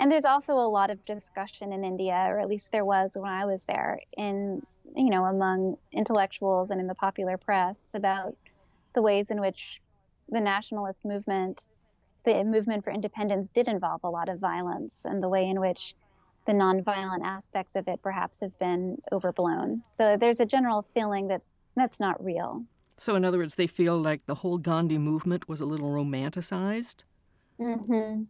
And 0.00 0.10
there's 0.10 0.24
also 0.24 0.54
a 0.54 0.66
lot 0.66 0.88
of 0.90 1.04
discussion 1.04 1.74
in 1.74 1.84
India, 1.84 2.14
or 2.14 2.40
at 2.40 2.48
least 2.48 2.72
there 2.72 2.86
was 2.86 3.10
when 3.14 3.30
I 3.30 3.44
was 3.44 3.64
there, 3.64 4.00
in 4.16 4.62
you 4.96 5.10
know 5.10 5.26
among 5.26 5.76
intellectuals 5.92 6.70
and 6.70 6.80
in 6.80 6.86
the 6.86 6.94
popular 6.94 7.36
press 7.36 7.76
about 7.92 8.34
the 8.94 9.02
ways 9.02 9.30
in 9.30 9.42
which 9.42 9.80
the 10.30 10.40
nationalist 10.40 11.04
movement, 11.04 11.66
the 12.24 12.42
movement 12.44 12.82
for 12.82 12.90
independence, 12.90 13.50
did 13.50 13.68
involve 13.68 14.00
a 14.02 14.08
lot 14.08 14.30
of 14.30 14.38
violence, 14.38 15.02
and 15.04 15.22
the 15.22 15.28
way 15.28 15.46
in 15.46 15.60
which 15.60 15.94
the 16.46 16.52
nonviolent 16.52 17.22
aspects 17.22 17.76
of 17.76 17.86
it 17.86 18.00
perhaps 18.02 18.40
have 18.40 18.58
been 18.58 18.96
overblown. 19.12 19.82
So 19.98 20.16
there's 20.18 20.40
a 20.40 20.46
general 20.46 20.80
feeling 20.94 21.28
that 21.28 21.42
that's 21.76 22.00
not 22.00 22.24
real. 22.24 22.64
So, 22.96 23.16
in 23.16 23.24
other 23.24 23.38
words, 23.38 23.54
they 23.54 23.66
feel 23.66 23.98
like 23.98 24.24
the 24.24 24.36
whole 24.36 24.56
Gandhi 24.56 24.96
movement 24.96 25.46
was 25.46 25.60
a 25.60 25.66
little 25.66 25.90
romanticized? 25.90 27.04
Mm-hmm. 27.60 28.22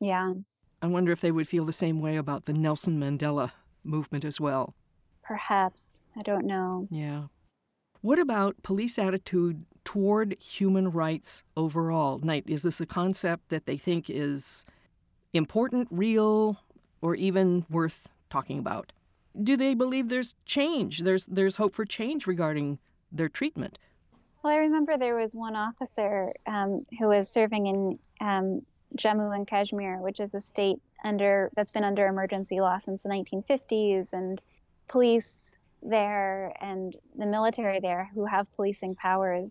Yeah. 0.00 0.34
I 0.80 0.86
wonder 0.86 1.12
if 1.12 1.20
they 1.20 1.32
would 1.32 1.48
feel 1.48 1.64
the 1.64 1.72
same 1.72 2.00
way 2.00 2.16
about 2.16 2.46
the 2.46 2.52
Nelson 2.52 3.00
Mandela 3.00 3.52
movement 3.84 4.24
as 4.24 4.40
well. 4.40 4.74
Perhaps. 5.22 6.00
I 6.16 6.22
don't 6.22 6.46
know. 6.46 6.86
Yeah. 6.90 7.24
What 8.00 8.18
about 8.18 8.62
police 8.62 8.98
attitude 8.98 9.64
toward 9.84 10.36
human 10.40 10.90
rights 10.90 11.42
overall? 11.56 12.18
Knight, 12.18 12.44
is 12.46 12.62
this 12.62 12.80
a 12.80 12.86
concept 12.86 13.48
that 13.48 13.66
they 13.66 13.76
think 13.76 14.08
is 14.08 14.64
important, 15.32 15.88
real, 15.90 16.62
or 17.00 17.14
even 17.14 17.66
worth 17.68 18.08
talking 18.30 18.58
about? 18.58 18.92
Do 19.40 19.56
they 19.56 19.74
believe 19.74 20.08
there's 20.08 20.34
change? 20.46 21.00
There's 21.00 21.26
there's 21.26 21.56
hope 21.56 21.74
for 21.74 21.84
change 21.84 22.26
regarding 22.26 22.78
their 23.10 23.28
treatment. 23.28 23.78
Well, 24.42 24.52
I 24.52 24.56
remember 24.56 24.96
there 24.96 25.16
was 25.16 25.34
one 25.34 25.56
officer 25.56 26.32
um, 26.46 26.84
who 26.98 27.08
was 27.08 27.28
serving 27.28 27.66
in 27.66 27.98
um, 28.20 28.62
Jammu 28.96 29.34
and 29.34 29.46
Kashmir, 29.46 29.98
which 29.98 30.20
is 30.20 30.34
a 30.34 30.40
state 30.40 30.80
under 31.04 31.50
that's 31.54 31.70
been 31.70 31.84
under 31.84 32.06
emergency 32.06 32.60
law 32.60 32.78
since 32.78 33.02
the 33.02 33.08
1950s, 33.08 34.12
and 34.12 34.40
police 34.88 35.56
there 35.82 36.52
and 36.60 36.96
the 37.16 37.26
military 37.26 37.80
there, 37.80 38.10
who 38.14 38.24
have 38.24 38.52
policing 38.56 38.94
powers, 38.96 39.50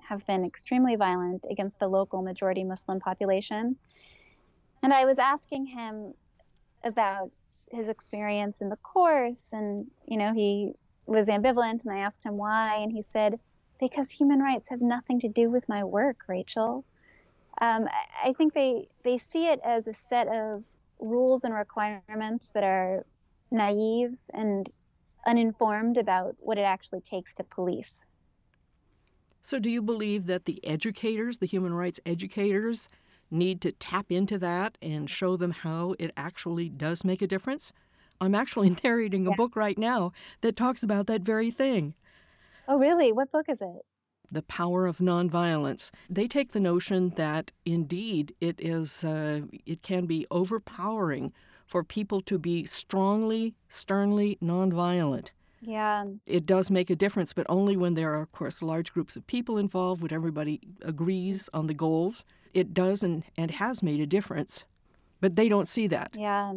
have 0.00 0.26
been 0.26 0.44
extremely 0.44 0.96
violent 0.96 1.46
against 1.50 1.78
the 1.78 1.88
local 1.88 2.22
majority 2.22 2.64
Muslim 2.64 3.00
population. 3.00 3.76
And 4.82 4.92
I 4.92 5.04
was 5.04 5.18
asking 5.18 5.66
him 5.66 6.14
about 6.84 7.30
his 7.70 7.88
experience 7.88 8.60
in 8.60 8.68
the 8.68 8.76
course, 8.76 9.52
and 9.52 9.90
you 10.06 10.16
know 10.16 10.32
he 10.32 10.74
was 11.06 11.26
ambivalent, 11.26 11.84
and 11.84 11.92
I 11.92 11.98
asked 11.98 12.24
him 12.24 12.36
why, 12.36 12.76
and 12.76 12.92
he 12.92 13.02
said, 13.12 13.38
"Because 13.78 14.10
human 14.10 14.40
rights 14.40 14.68
have 14.70 14.80
nothing 14.80 15.20
to 15.20 15.28
do 15.28 15.50
with 15.50 15.68
my 15.68 15.84
work, 15.84 16.24
Rachel." 16.28 16.84
Um, 17.60 17.88
I 18.24 18.32
think 18.32 18.54
they 18.54 18.88
they 19.04 19.18
see 19.18 19.46
it 19.46 19.60
as 19.64 19.86
a 19.86 19.94
set 20.08 20.28
of 20.28 20.64
rules 20.98 21.44
and 21.44 21.54
requirements 21.54 22.50
that 22.54 22.64
are 22.64 23.04
naive 23.50 24.16
and 24.32 24.66
uninformed 25.26 25.98
about 25.98 26.36
what 26.38 26.58
it 26.58 26.62
actually 26.62 27.00
takes 27.00 27.34
to 27.34 27.44
police. 27.44 28.06
So, 29.42 29.58
do 29.58 29.70
you 29.70 29.82
believe 29.82 30.26
that 30.26 30.44
the 30.44 30.64
educators, 30.64 31.38
the 31.38 31.46
human 31.46 31.72
rights 31.72 32.00
educators, 32.04 32.88
need 33.30 33.60
to 33.62 33.72
tap 33.72 34.06
into 34.10 34.38
that 34.38 34.76
and 34.82 35.08
show 35.08 35.36
them 35.36 35.52
how 35.52 35.94
it 35.98 36.12
actually 36.16 36.68
does 36.68 37.04
make 37.04 37.22
a 37.22 37.26
difference? 37.26 37.72
I'm 38.20 38.34
actually 38.34 38.76
narrating 38.84 39.26
a 39.26 39.30
yeah. 39.30 39.36
book 39.36 39.56
right 39.56 39.78
now 39.78 40.12
that 40.42 40.56
talks 40.56 40.82
about 40.82 41.06
that 41.06 41.22
very 41.22 41.50
thing. 41.50 41.94
Oh, 42.68 42.78
really? 42.78 43.12
What 43.12 43.32
book 43.32 43.48
is 43.48 43.62
it? 43.62 43.84
The 44.30 44.42
Power 44.42 44.86
of 44.86 44.98
Nonviolence. 44.98 45.90
They 46.08 46.26
take 46.26 46.52
the 46.52 46.60
notion 46.60 47.10
that 47.16 47.52
indeed 47.64 48.34
it 48.40 48.60
is 48.60 49.04
uh, 49.04 49.42
it 49.66 49.82
can 49.82 50.06
be 50.06 50.26
overpowering 50.30 51.32
for 51.66 51.84
people 51.84 52.20
to 52.22 52.38
be 52.38 52.64
strongly, 52.64 53.54
sternly 53.68 54.38
nonviolent. 54.42 55.30
Yeah. 55.60 56.06
It 56.26 56.46
does 56.46 56.70
make 56.70 56.90
a 56.90 56.96
difference, 56.96 57.32
but 57.32 57.46
only 57.48 57.76
when 57.76 57.94
there 57.94 58.12
are, 58.14 58.22
of 58.22 58.32
course, 58.32 58.62
large 58.62 58.92
groups 58.92 59.14
of 59.14 59.26
people 59.26 59.58
involved, 59.58 60.02
when 60.02 60.12
everybody 60.12 60.60
agrees 60.82 61.48
on 61.52 61.66
the 61.66 61.74
goals. 61.74 62.24
It 62.54 62.74
does 62.74 63.02
and, 63.02 63.24
and 63.36 63.52
has 63.52 63.82
made 63.82 64.00
a 64.00 64.06
difference. 64.06 64.64
But 65.20 65.36
they 65.36 65.48
don't 65.48 65.68
see 65.68 65.86
that. 65.88 66.16
Yeah. 66.18 66.54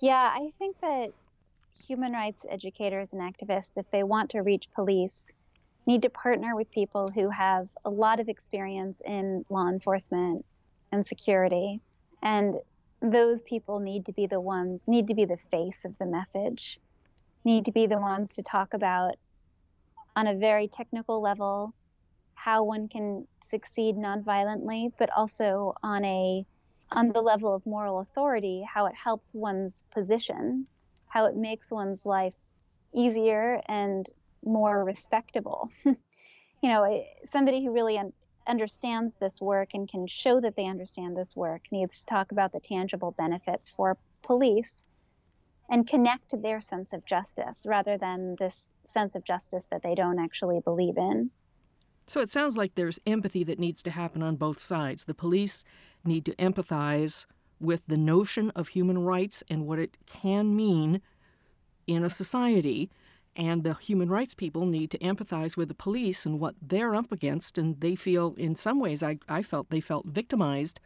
Yeah, 0.00 0.32
I 0.32 0.50
think 0.58 0.80
that 0.80 1.12
human 1.86 2.12
rights 2.12 2.46
educators 2.48 3.12
and 3.12 3.20
activists, 3.20 3.72
if 3.76 3.90
they 3.90 4.04
want 4.04 4.30
to 4.30 4.40
reach 4.40 4.68
police, 4.74 5.32
need 5.86 6.02
to 6.02 6.10
partner 6.10 6.56
with 6.56 6.70
people 6.70 7.10
who 7.14 7.28
have 7.30 7.68
a 7.84 7.90
lot 7.90 8.20
of 8.20 8.28
experience 8.28 9.00
in 9.04 9.44
law 9.50 9.68
enforcement 9.68 10.44
and 10.92 11.06
security. 11.06 11.80
And 12.22 12.56
those 13.00 13.42
people 13.42 13.80
need 13.80 14.06
to 14.06 14.12
be 14.12 14.26
the 14.26 14.40
ones, 14.40 14.82
need 14.86 15.08
to 15.08 15.14
be 15.14 15.24
the 15.24 15.36
face 15.50 15.84
of 15.84 15.96
the 15.98 16.06
message, 16.06 16.80
need 17.44 17.66
to 17.66 17.72
be 17.72 17.86
the 17.86 17.98
ones 17.98 18.34
to 18.34 18.42
talk 18.42 18.72
about 18.72 19.16
on 20.16 20.26
a 20.26 20.34
very 20.34 20.68
technical 20.68 21.20
level 21.20 21.74
how 22.34 22.62
one 22.62 22.88
can 22.88 23.26
succeed 23.42 23.96
nonviolently, 23.96 24.92
but 24.98 25.08
also 25.16 25.74
on 25.82 26.04
a 26.04 26.44
on 26.92 27.08
the 27.08 27.20
level 27.20 27.54
of 27.54 27.64
moral 27.64 28.00
authority, 28.00 28.62
how 28.68 28.84
it 28.86 28.94
helps 28.94 29.32
one's 29.32 29.82
position, 29.92 30.66
how 31.08 31.24
it 31.24 31.34
makes 31.34 31.70
one's 31.70 32.04
life 32.04 32.34
easier 32.92 33.62
and 33.66 34.10
more 34.44 34.84
respectable. 34.84 35.70
you 35.84 35.94
know, 36.62 36.82
eh, 36.84 37.02
somebody 37.24 37.64
who 37.64 37.72
really 37.72 37.98
un- 37.98 38.12
understands 38.46 39.16
this 39.16 39.40
work 39.40 39.70
and 39.74 39.88
can 39.88 40.06
show 40.06 40.40
that 40.40 40.56
they 40.56 40.66
understand 40.66 41.16
this 41.16 41.34
work 41.34 41.62
needs 41.70 41.98
to 41.98 42.06
talk 42.06 42.32
about 42.32 42.52
the 42.52 42.60
tangible 42.60 43.12
benefits 43.12 43.68
for 43.68 43.96
police 44.22 44.84
and 45.70 45.88
connect 45.88 46.30
to 46.30 46.36
their 46.36 46.60
sense 46.60 46.92
of 46.92 47.04
justice 47.06 47.64
rather 47.66 47.96
than 47.96 48.36
this 48.38 48.70
sense 48.84 49.14
of 49.14 49.24
justice 49.24 49.66
that 49.70 49.82
they 49.82 49.94
don't 49.94 50.18
actually 50.18 50.60
believe 50.60 50.98
in. 50.98 51.30
So 52.06 52.20
it 52.20 52.30
sounds 52.30 52.56
like 52.56 52.74
there's 52.74 52.98
empathy 53.06 53.44
that 53.44 53.58
needs 53.58 53.82
to 53.82 53.90
happen 53.90 54.22
on 54.22 54.36
both 54.36 54.60
sides. 54.60 55.04
The 55.04 55.14
police 55.14 55.64
need 56.04 56.26
to 56.26 56.34
empathize 56.36 57.24
with 57.58 57.80
the 57.86 57.96
notion 57.96 58.50
of 58.50 58.68
human 58.68 58.98
rights 58.98 59.42
and 59.48 59.66
what 59.66 59.78
it 59.78 59.96
can 60.06 60.54
mean 60.54 61.00
in 61.86 62.04
a 62.04 62.10
society. 62.10 62.90
And 63.36 63.64
the 63.64 63.74
human 63.74 64.08
rights 64.08 64.34
people 64.34 64.64
need 64.64 64.90
to 64.92 64.98
empathize 64.98 65.56
with 65.56 65.68
the 65.68 65.74
police 65.74 66.24
and 66.24 66.38
what 66.38 66.54
they're 66.62 66.94
up 66.94 67.10
against. 67.10 67.58
And 67.58 67.80
they 67.80 67.96
feel, 67.96 68.34
in 68.36 68.54
some 68.54 68.78
ways, 68.78 69.02
I, 69.02 69.18
I 69.28 69.42
felt 69.42 69.70
they 69.70 69.80
felt 69.80 70.06
victimized 70.06 70.80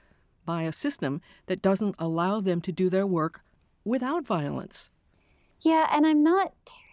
by 0.46 0.62
a 0.62 0.72
system 0.72 1.20
that 1.46 1.60
doesn't 1.60 1.94
allow 1.98 2.40
them 2.40 2.60
to 2.62 2.72
do 2.72 2.88
their 2.88 3.06
work 3.06 3.42
without 3.84 4.24
violence. 4.24 4.88
Yeah, 5.60 5.88
and 5.90 6.06
I'm 6.06 6.22
not 6.22 6.52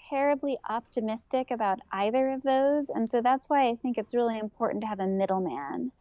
terribly 0.09 0.57
optimistic 0.69 1.51
about 1.51 1.79
either 1.91 2.31
of 2.31 2.43
those. 2.43 2.89
And 2.89 3.09
so 3.09 3.21
that's 3.21 3.49
why 3.49 3.69
I 3.69 3.75
think 3.75 3.97
it's 3.97 4.13
really 4.13 4.37
important 4.37 4.81
to 4.81 4.87
have 4.87 4.99
a 4.99 5.07
middleman 5.07 5.91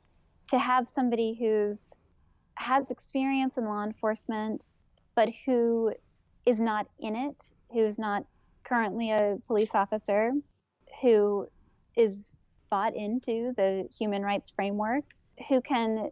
to 0.48 0.58
have 0.58 0.88
somebody 0.88 1.34
who's 1.34 1.94
has 2.56 2.90
experience 2.90 3.56
in 3.56 3.64
law 3.64 3.82
enforcement, 3.82 4.66
but 5.14 5.28
who 5.44 5.92
is 6.46 6.60
not 6.60 6.86
in 7.00 7.16
it, 7.16 7.44
who's 7.72 7.98
not 7.98 8.24
currently 8.64 9.10
a 9.10 9.36
police 9.46 9.74
officer, 9.74 10.32
who 11.00 11.46
is 11.96 12.34
bought 12.70 12.94
into 12.94 13.52
the 13.56 13.88
human 13.96 14.22
rights 14.22 14.50
framework, 14.50 15.02
who 15.48 15.60
can 15.60 16.10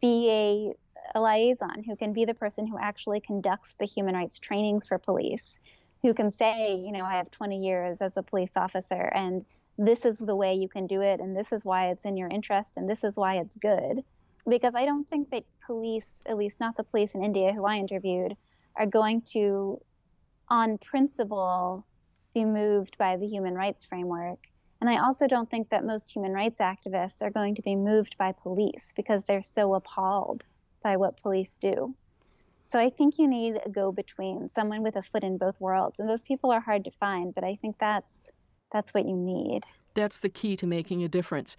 be 0.00 0.28
a, 0.30 1.18
a 1.18 1.20
liaison, 1.20 1.82
who 1.84 1.96
can 1.96 2.12
be 2.12 2.24
the 2.24 2.34
person 2.34 2.66
who 2.66 2.78
actually 2.78 3.20
conducts 3.20 3.74
the 3.78 3.86
human 3.86 4.14
rights 4.14 4.38
trainings 4.38 4.86
for 4.86 4.98
police, 4.98 5.58
who 6.02 6.12
can 6.14 6.30
say, 6.30 6.74
you 6.74 6.92
know, 6.92 7.04
I 7.04 7.14
have 7.14 7.30
20 7.30 7.56
years 7.58 8.00
as 8.00 8.12
a 8.16 8.22
police 8.22 8.50
officer 8.56 9.10
and 9.14 9.44
this 9.78 10.04
is 10.04 10.18
the 10.18 10.36
way 10.36 10.54
you 10.54 10.68
can 10.68 10.86
do 10.86 11.00
it 11.00 11.20
and 11.20 11.36
this 11.36 11.52
is 11.52 11.64
why 11.64 11.90
it's 11.90 12.04
in 12.04 12.16
your 12.16 12.28
interest 12.28 12.74
and 12.76 12.88
this 12.88 13.04
is 13.04 13.16
why 13.16 13.36
it's 13.36 13.56
good. 13.56 14.04
Because 14.48 14.74
I 14.74 14.84
don't 14.84 15.08
think 15.08 15.30
that 15.30 15.44
police, 15.64 16.22
at 16.26 16.36
least 16.36 16.60
not 16.60 16.76
the 16.76 16.84
police 16.84 17.14
in 17.14 17.24
India 17.24 17.52
who 17.52 17.64
I 17.64 17.76
interviewed, 17.76 18.36
are 18.76 18.86
going 18.86 19.22
to, 19.32 19.80
on 20.48 20.78
principle, 20.78 21.86
be 22.34 22.44
moved 22.44 22.98
by 22.98 23.16
the 23.16 23.26
human 23.26 23.54
rights 23.54 23.84
framework. 23.84 24.38
And 24.80 24.90
I 24.90 24.98
also 25.04 25.26
don't 25.26 25.50
think 25.50 25.68
that 25.70 25.84
most 25.84 26.10
human 26.10 26.32
rights 26.32 26.60
activists 26.60 27.22
are 27.22 27.30
going 27.30 27.54
to 27.54 27.62
be 27.62 27.76
moved 27.76 28.16
by 28.18 28.32
police 28.32 28.92
because 28.96 29.24
they're 29.24 29.42
so 29.42 29.74
appalled 29.74 30.44
by 30.82 30.96
what 30.96 31.20
police 31.22 31.56
do. 31.60 31.94
So 32.64 32.78
I 32.78 32.90
think 32.90 33.18
you 33.18 33.28
need 33.28 33.60
a 33.64 33.68
go 33.68 33.92
between, 33.92 34.48
someone 34.48 34.82
with 34.82 34.96
a 34.96 35.02
foot 35.02 35.22
in 35.22 35.38
both 35.38 35.60
worlds. 35.60 36.00
And 36.00 36.08
those 36.08 36.22
people 36.22 36.50
are 36.50 36.60
hard 36.60 36.84
to 36.84 36.90
find, 36.90 37.34
but 37.34 37.44
I 37.44 37.56
think 37.60 37.76
that's 37.78 38.30
that's 38.72 38.94
what 38.94 39.06
you 39.06 39.16
need. 39.16 39.64
That's 39.94 40.20
the 40.20 40.30
key 40.30 40.56
to 40.56 40.66
making 40.66 41.04
a 41.04 41.08
difference. 41.08 41.56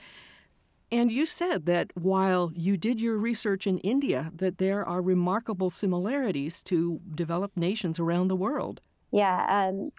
And 0.91 1.11
you 1.11 1.25
said 1.25 1.65
that 1.65 1.91
while 1.95 2.51
you 2.55 2.77
did 2.77 2.99
your 2.99 3.17
research 3.17 3.65
in 3.65 3.77
India, 3.79 4.31
that 4.35 4.57
there 4.57 4.85
are 4.85 5.01
remarkable 5.01 5.69
similarities 5.69 6.61
to 6.63 6.99
developed 7.15 7.57
nations 7.57 7.99
around 7.99 8.27
the 8.27 8.35
world. 8.35 8.81
Yeah, 9.11 9.45
um, 9.49 9.91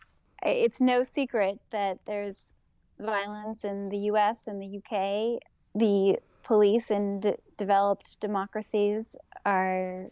it's 0.45 0.81
no 0.81 1.03
secret 1.03 1.59
that 1.71 1.99
there's 2.07 2.53
violence 2.99 3.65
in 3.65 3.89
the 3.89 3.99
US 4.11 4.47
and 4.47 4.61
the 4.61 4.79
UK. 4.79 5.41
The 5.75 6.19
police 6.43 6.91
in 6.91 7.21
d- 7.21 7.35
developed 7.57 8.21
democracies 8.21 9.17
are 9.45 10.07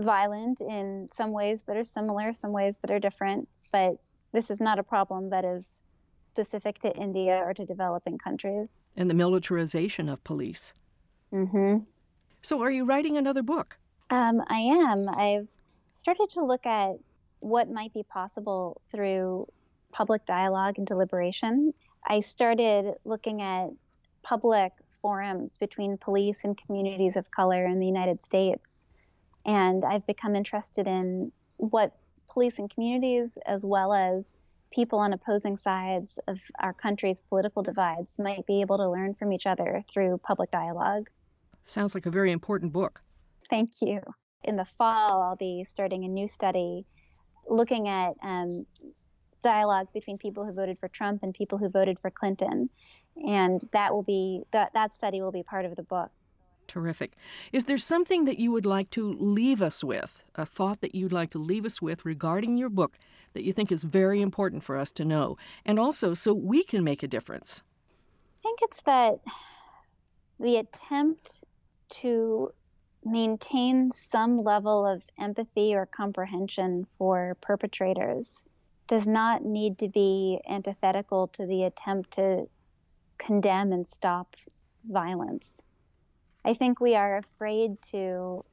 violent 0.00 0.60
in 0.60 1.08
some 1.14 1.32
ways 1.32 1.62
that 1.62 1.76
are 1.76 1.84
similar, 1.84 2.32
some 2.32 2.52
ways 2.52 2.76
that 2.82 2.90
are 2.90 2.98
different, 2.98 3.48
but 3.72 3.96
this 4.32 4.50
is 4.50 4.60
not 4.60 4.78
a 4.78 4.82
problem 4.82 5.30
that 5.30 5.44
is 5.44 5.80
specific 6.22 6.78
to 6.80 6.94
India 6.96 7.40
or 7.44 7.54
to 7.54 7.64
developing 7.64 8.18
countries. 8.18 8.82
And 8.96 9.08
the 9.08 9.14
militarization 9.14 10.08
of 10.08 10.22
police. 10.24 10.74
Mm-hmm. 11.32 11.78
So, 12.42 12.62
are 12.62 12.70
you 12.70 12.84
writing 12.84 13.16
another 13.16 13.42
book? 13.42 13.78
Um, 14.10 14.42
I 14.46 14.58
am. 14.58 15.08
I've 15.08 15.50
started 15.90 16.30
to 16.30 16.44
look 16.44 16.64
at 16.64 16.92
what 17.40 17.70
might 17.70 17.92
be 17.92 18.02
possible 18.04 18.80
through 18.90 19.46
public 19.92 20.24
dialogue 20.26 20.74
and 20.78 20.86
deliberation. 20.86 21.72
I 22.06 22.20
started 22.20 22.94
looking 23.04 23.42
at 23.42 23.70
public 24.22 24.72
forums 25.00 25.56
between 25.58 25.96
police 25.96 26.40
and 26.44 26.56
communities 26.56 27.16
of 27.16 27.30
color 27.30 27.64
in 27.64 27.78
the 27.78 27.86
United 27.86 28.22
States. 28.22 28.84
And 29.44 29.84
I've 29.84 30.06
become 30.06 30.36
interested 30.36 30.86
in 30.86 31.32
what 31.56 31.96
police 32.28 32.58
and 32.58 32.68
communities, 32.68 33.38
as 33.46 33.64
well 33.64 33.92
as 33.92 34.32
people 34.70 34.98
on 34.98 35.12
opposing 35.12 35.56
sides 35.56 36.18
of 36.28 36.38
our 36.60 36.74
country's 36.74 37.20
political 37.20 37.62
divides 37.62 38.18
might 38.18 38.46
be 38.46 38.60
able 38.60 38.76
to 38.76 38.88
learn 38.88 39.14
from 39.14 39.32
each 39.32 39.46
other 39.46 39.82
through 39.92 40.18
public 40.18 40.50
dialogue. 40.50 41.08
Sounds 41.64 41.94
like 41.94 42.06
a 42.06 42.10
very 42.10 42.32
important 42.32 42.72
book. 42.72 43.00
Thank 43.48 43.80
you. 43.80 44.00
In 44.44 44.56
the 44.56 44.64
fall, 44.64 45.22
I'll 45.22 45.36
be 45.36 45.64
starting 45.68 46.04
a 46.04 46.08
new 46.08 46.28
study 46.28 46.84
looking 47.48 47.88
at 47.88 48.14
um, 48.22 48.66
dialogues 49.42 49.90
between 49.92 50.18
people 50.18 50.44
who 50.44 50.52
voted 50.52 50.78
for 50.78 50.88
Trump 50.88 51.22
and 51.22 51.32
people 51.34 51.58
who 51.58 51.68
voted 51.68 51.98
for 51.98 52.10
Clinton. 52.10 52.70
And 53.26 53.66
that 53.72 53.92
will 53.92 54.02
be 54.02 54.42
that 54.52 54.72
that 54.74 54.96
study 54.96 55.20
will 55.20 55.32
be 55.32 55.42
part 55.42 55.64
of 55.64 55.76
the 55.76 55.82
book. 55.82 56.10
Terrific. 56.66 57.12
Is 57.50 57.64
there 57.64 57.78
something 57.78 58.26
that 58.26 58.38
you 58.38 58.52
would 58.52 58.66
like 58.66 58.90
to 58.90 59.14
leave 59.14 59.62
us 59.62 59.82
with, 59.82 60.22
a 60.34 60.44
thought 60.44 60.82
that 60.82 60.94
you'd 60.94 61.12
like 61.12 61.30
to 61.30 61.38
leave 61.38 61.64
us 61.64 61.80
with 61.80 62.04
regarding 62.04 62.58
your 62.58 62.68
book 62.68 62.98
that 63.32 63.42
you 63.42 63.52
think 63.52 63.72
is 63.72 63.82
very 63.82 64.20
important 64.20 64.62
for 64.62 64.76
us 64.76 64.92
to 64.92 65.04
know, 65.04 65.38
and 65.64 65.78
also 65.78 66.12
so 66.12 66.34
we 66.34 66.62
can 66.62 66.84
make 66.84 67.02
a 67.02 67.08
difference? 67.08 67.62
I 68.26 68.42
think 68.42 68.58
it's 68.62 68.82
that 68.82 69.20
the 70.38 70.56
attempt 70.56 71.42
to 72.00 72.52
maintain 73.04 73.90
some 73.92 74.44
level 74.44 74.86
of 74.86 75.02
empathy 75.18 75.74
or 75.74 75.86
comprehension 75.86 76.86
for 76.98 77.36
perpetrators 77.40 78.44
does 78.88 79.06
not 79.06 79.44
need 79.44 79.78
to 79.78 79.88
be 79.88 80.40
antithetical 80.48 81.28
to 81.28 81.46
the 81.46 81.62
attempt 81.62 82.12
to 82.14 82.48
condemn 83.18 83.72
and 83.72 83.86
stop 83.86 84.34
violence. 84.88 85.62
I 86.44 86.54
think 86.54 86.80
we 86.80 86.94
are 86.94 87.18
afraid 87.18 87.76
to 87.90 88.44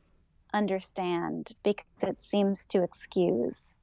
understand 0.54 1.52
because 1.64 2.04
it 2.04 2.22
seems 2.22 2.66
to 2.68 2.84
excuse. 2.84 3.76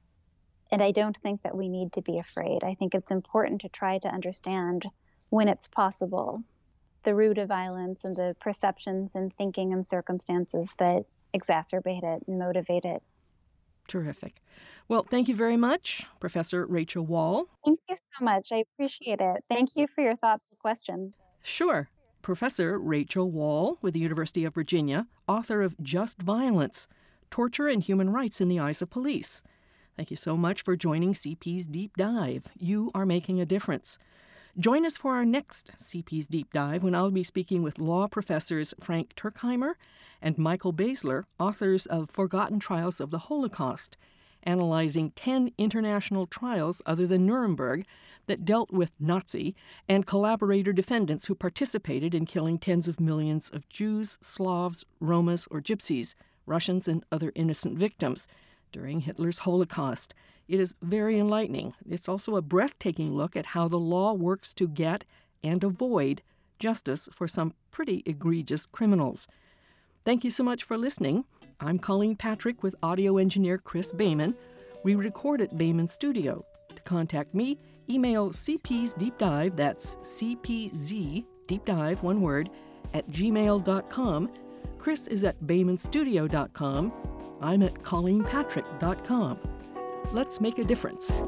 And 0.71 0.81
I 0.81 0.91
don't 0.91 1.17
think 1.17 1.43
that 1.43 1.57
we 1.57 1.69
need 1.69 1.93
to 1.93 2.01
be 2.01 2.19
afraid. 2.19 2.63
I 2.63 2.75
think 2.75 2.95
it's 2.95 3.11
important 3.11 3.61
to 3.61 3.69
try 3.69 3.97
to 3.99 4.07
understand 4.07 4.85
when 5.29 5.47
it's 5.47 5.67
possible 5.67 6.43
the 7.03 7.15
root 7.15 7.37
of 7.37 7.49
violence 7.49 8.05
and 8.05 8.15
the 8.15 8.35
perceptions 8.39 9.13
and 9.15 9.33
thinking 9.35 9.73
and 9.73 9.85
circumstances 9.85 10.73
that 10.79 11.05
exacerbate 11.33 12.03
it 12.03 12.23
and 12.27 12.39
motivate 12.39 12.85
it. 12.85 13.03
Terrific. 13.87 14.41
Well, 14.87 15.03
thank 15.09 15.27
you 15.27 15.35
very 15.35 15.57
much, 15.57 16.05
Professor 16.19 16.65
Rachel 16.65 17.05
Wahl. 17.05 17.47
Thank 17.63 17.79
you 17.89 17.95
so 17.95 18.25
much. 18.25 18.51
I 18.51 18.57
appreciate 18.57 19.19
it. 19.21 19.43
Thank 19.49 19.75
you 19.75 19.87
for 19.87 20.03
your 20.03 20.15
thoughts 20.15 20.43
and 20.49 20.59
questions. 20.59 21.19
Sure. 21.41 21.89
Professor 22.21 22.79
Rachel 22.79 23.29
Wahl 23.31 23.77
with 23.81 23.93
the 23.93 23.99
University 23.99 24.45
of 24.45 24.53
Virginia, 24.53 25.07
author 25.27 25.61
of 25.61 25.75
Just 25.81 26.21
Violence 26.21 26.87
Torture 27.29 27.67
and 27.67 27.81
Human 27.81 28.11
Rights 28.11 28.39
in 28.39 28.47
the 28.47 28.59
Eyes 28.59 28.81
of 28.81 28.89
Police. 28.89 29.41
Thank 29.97 30.11
you 30.11 30.17
so 30.17 30.37
much 30.37 30.61
for 30.61 30.75
joining 30.75 31.13
CPz 31.13 31.69
Deep 31.69 31.97
Dive. 31.97 32.47
You 32.57 32.91
are 32.93 33.05
making 33.05 33.41
a 33.41 33.45
difference. 33.45 33.97
Join 34.59 34.85
us 34.85 34.97
for 34.97 35.15
our 35.15 35.25
next 35.25 35.71
CPz 35.77 36.27
Deep 36.27 36.53
Dive 36.53 36.83
when 36.83 36.93
I'll 36.93 37.09
be 37.09 37.23
speaking 37.23 37.63
with 37.63 37.79
law 37.79 38.07
professors 38.07 38.71
Frank 38.79 39.15
Tuerkheimer 39.15 39.73
and 40.21 40.37
Michael 40.37 40.71
Bazyler, 40.71 41.23
authors 41.39 41.87
of 41.87 42.11
Forgotten 42.11 42.59
Trials 42.59 43.01
of 43.01 43.09
the 43.09 43.17
Holocaust, 43.17 43.97
analyzing 44.43 45.09
10 45.15 45.49
international 45.57 46.27
trials 46.27 46.83
other 46.85 47.07
than 47.07 47.25
Nuremberg 47.25 47.83
that 48.27 48.45
dealt 48.45 48.69
with 48.69 48.91
Nazi 48.99 49.55
and 49.89 50.05
collaborator 50.05 50.71
defendants 50.71 51.25
who 51.25 51.33
participated 51.33 52.13
in 52.13 52.27
killing 52.27 52.59
tens 52.59 52.87
of 52.87 52.99
millions 52.99 53.49
of 53.49 53.67
Jews, 53.69 54.19
Slavs, 54.21 54.85
Romas, 55.01 55.47
or 55.49 55.61
Gypsies, 55.61 56.13
Russians, 56.45 56.87
and 56.87 57.03
other 57.11 57.31
innocent 57.33 57.79
victims 57.79 58.27
during 58.71 58.99
Hitler's 58.99 59.39
Holocaust. 59.39 60.13
It 60.47 60.59
is 60.59 60.75
very 60.81 61.19
enlightening. 61.19 61.73
It's 61.89 62.09
also 62.09 62.35
a 62.35 62.41
breathtaking 62.41 63.15
look 63.15 63.35
at 63.35 63.47
how 63.47 63.67
the 63.67 63.79
law 63.79 64.13
works 64.13 64.53
to 64.55 64.67
get 64.67 65.05
and 65.43 65.63
avoid 65.63 66.21
justice 66.59 67.09
for 67.11 67.27
some 67.27 67.53
pretty 67.71 68.03
egregious 68.05 68.65
criminals. 68.65 69.27
Thank 70.05 70.23
you 70.23 70.29
so 70.29 70.43
much 70.43 70.63
for 70.63 70.77
listening. 70.77 71.25
I'm 71.59 71.79
Colleen 71.79 72.15
Patrick 72.15 72.61
with 72.61 72.75
audio 72.83 73.17
engineer 73.17 73.57
Chris 73.57 73.91
Bayman. 73.93 74.35
We 74.83 74.95
record 74.95 75.41
at 75.41 75.55
Bayman 75.57 75.89
Studio. 75.89 76.45
To 76.75 76.81
contact 76.81 77.33
me, 77.33 77.57
email 77.89 78.31
CPz 78.31 78.97
Deep 78.97 79.17
Dive, 79.17 79.55
that's 79.55 79.95
CPZ 79.97 81.25
Deep 81.47 81.65
Dive, 81.65 82.03
one 82.03 82.21
word, 82.21 82.49
at 82.93 83.09
gmail.com. 83.09 84.31
Chris 84.77 85.07
is 85.07 85.23
at 85.23 85.41
baymanstudio.com. 85.43 86.91
I'm 87.41 87.63
at 87.63 87.73
colleenpatrick.com. 87.75 89.39
Let's 90.13 90.39
make 90.39 90.59
a 90.59 90.63
difference. 90.63 91.23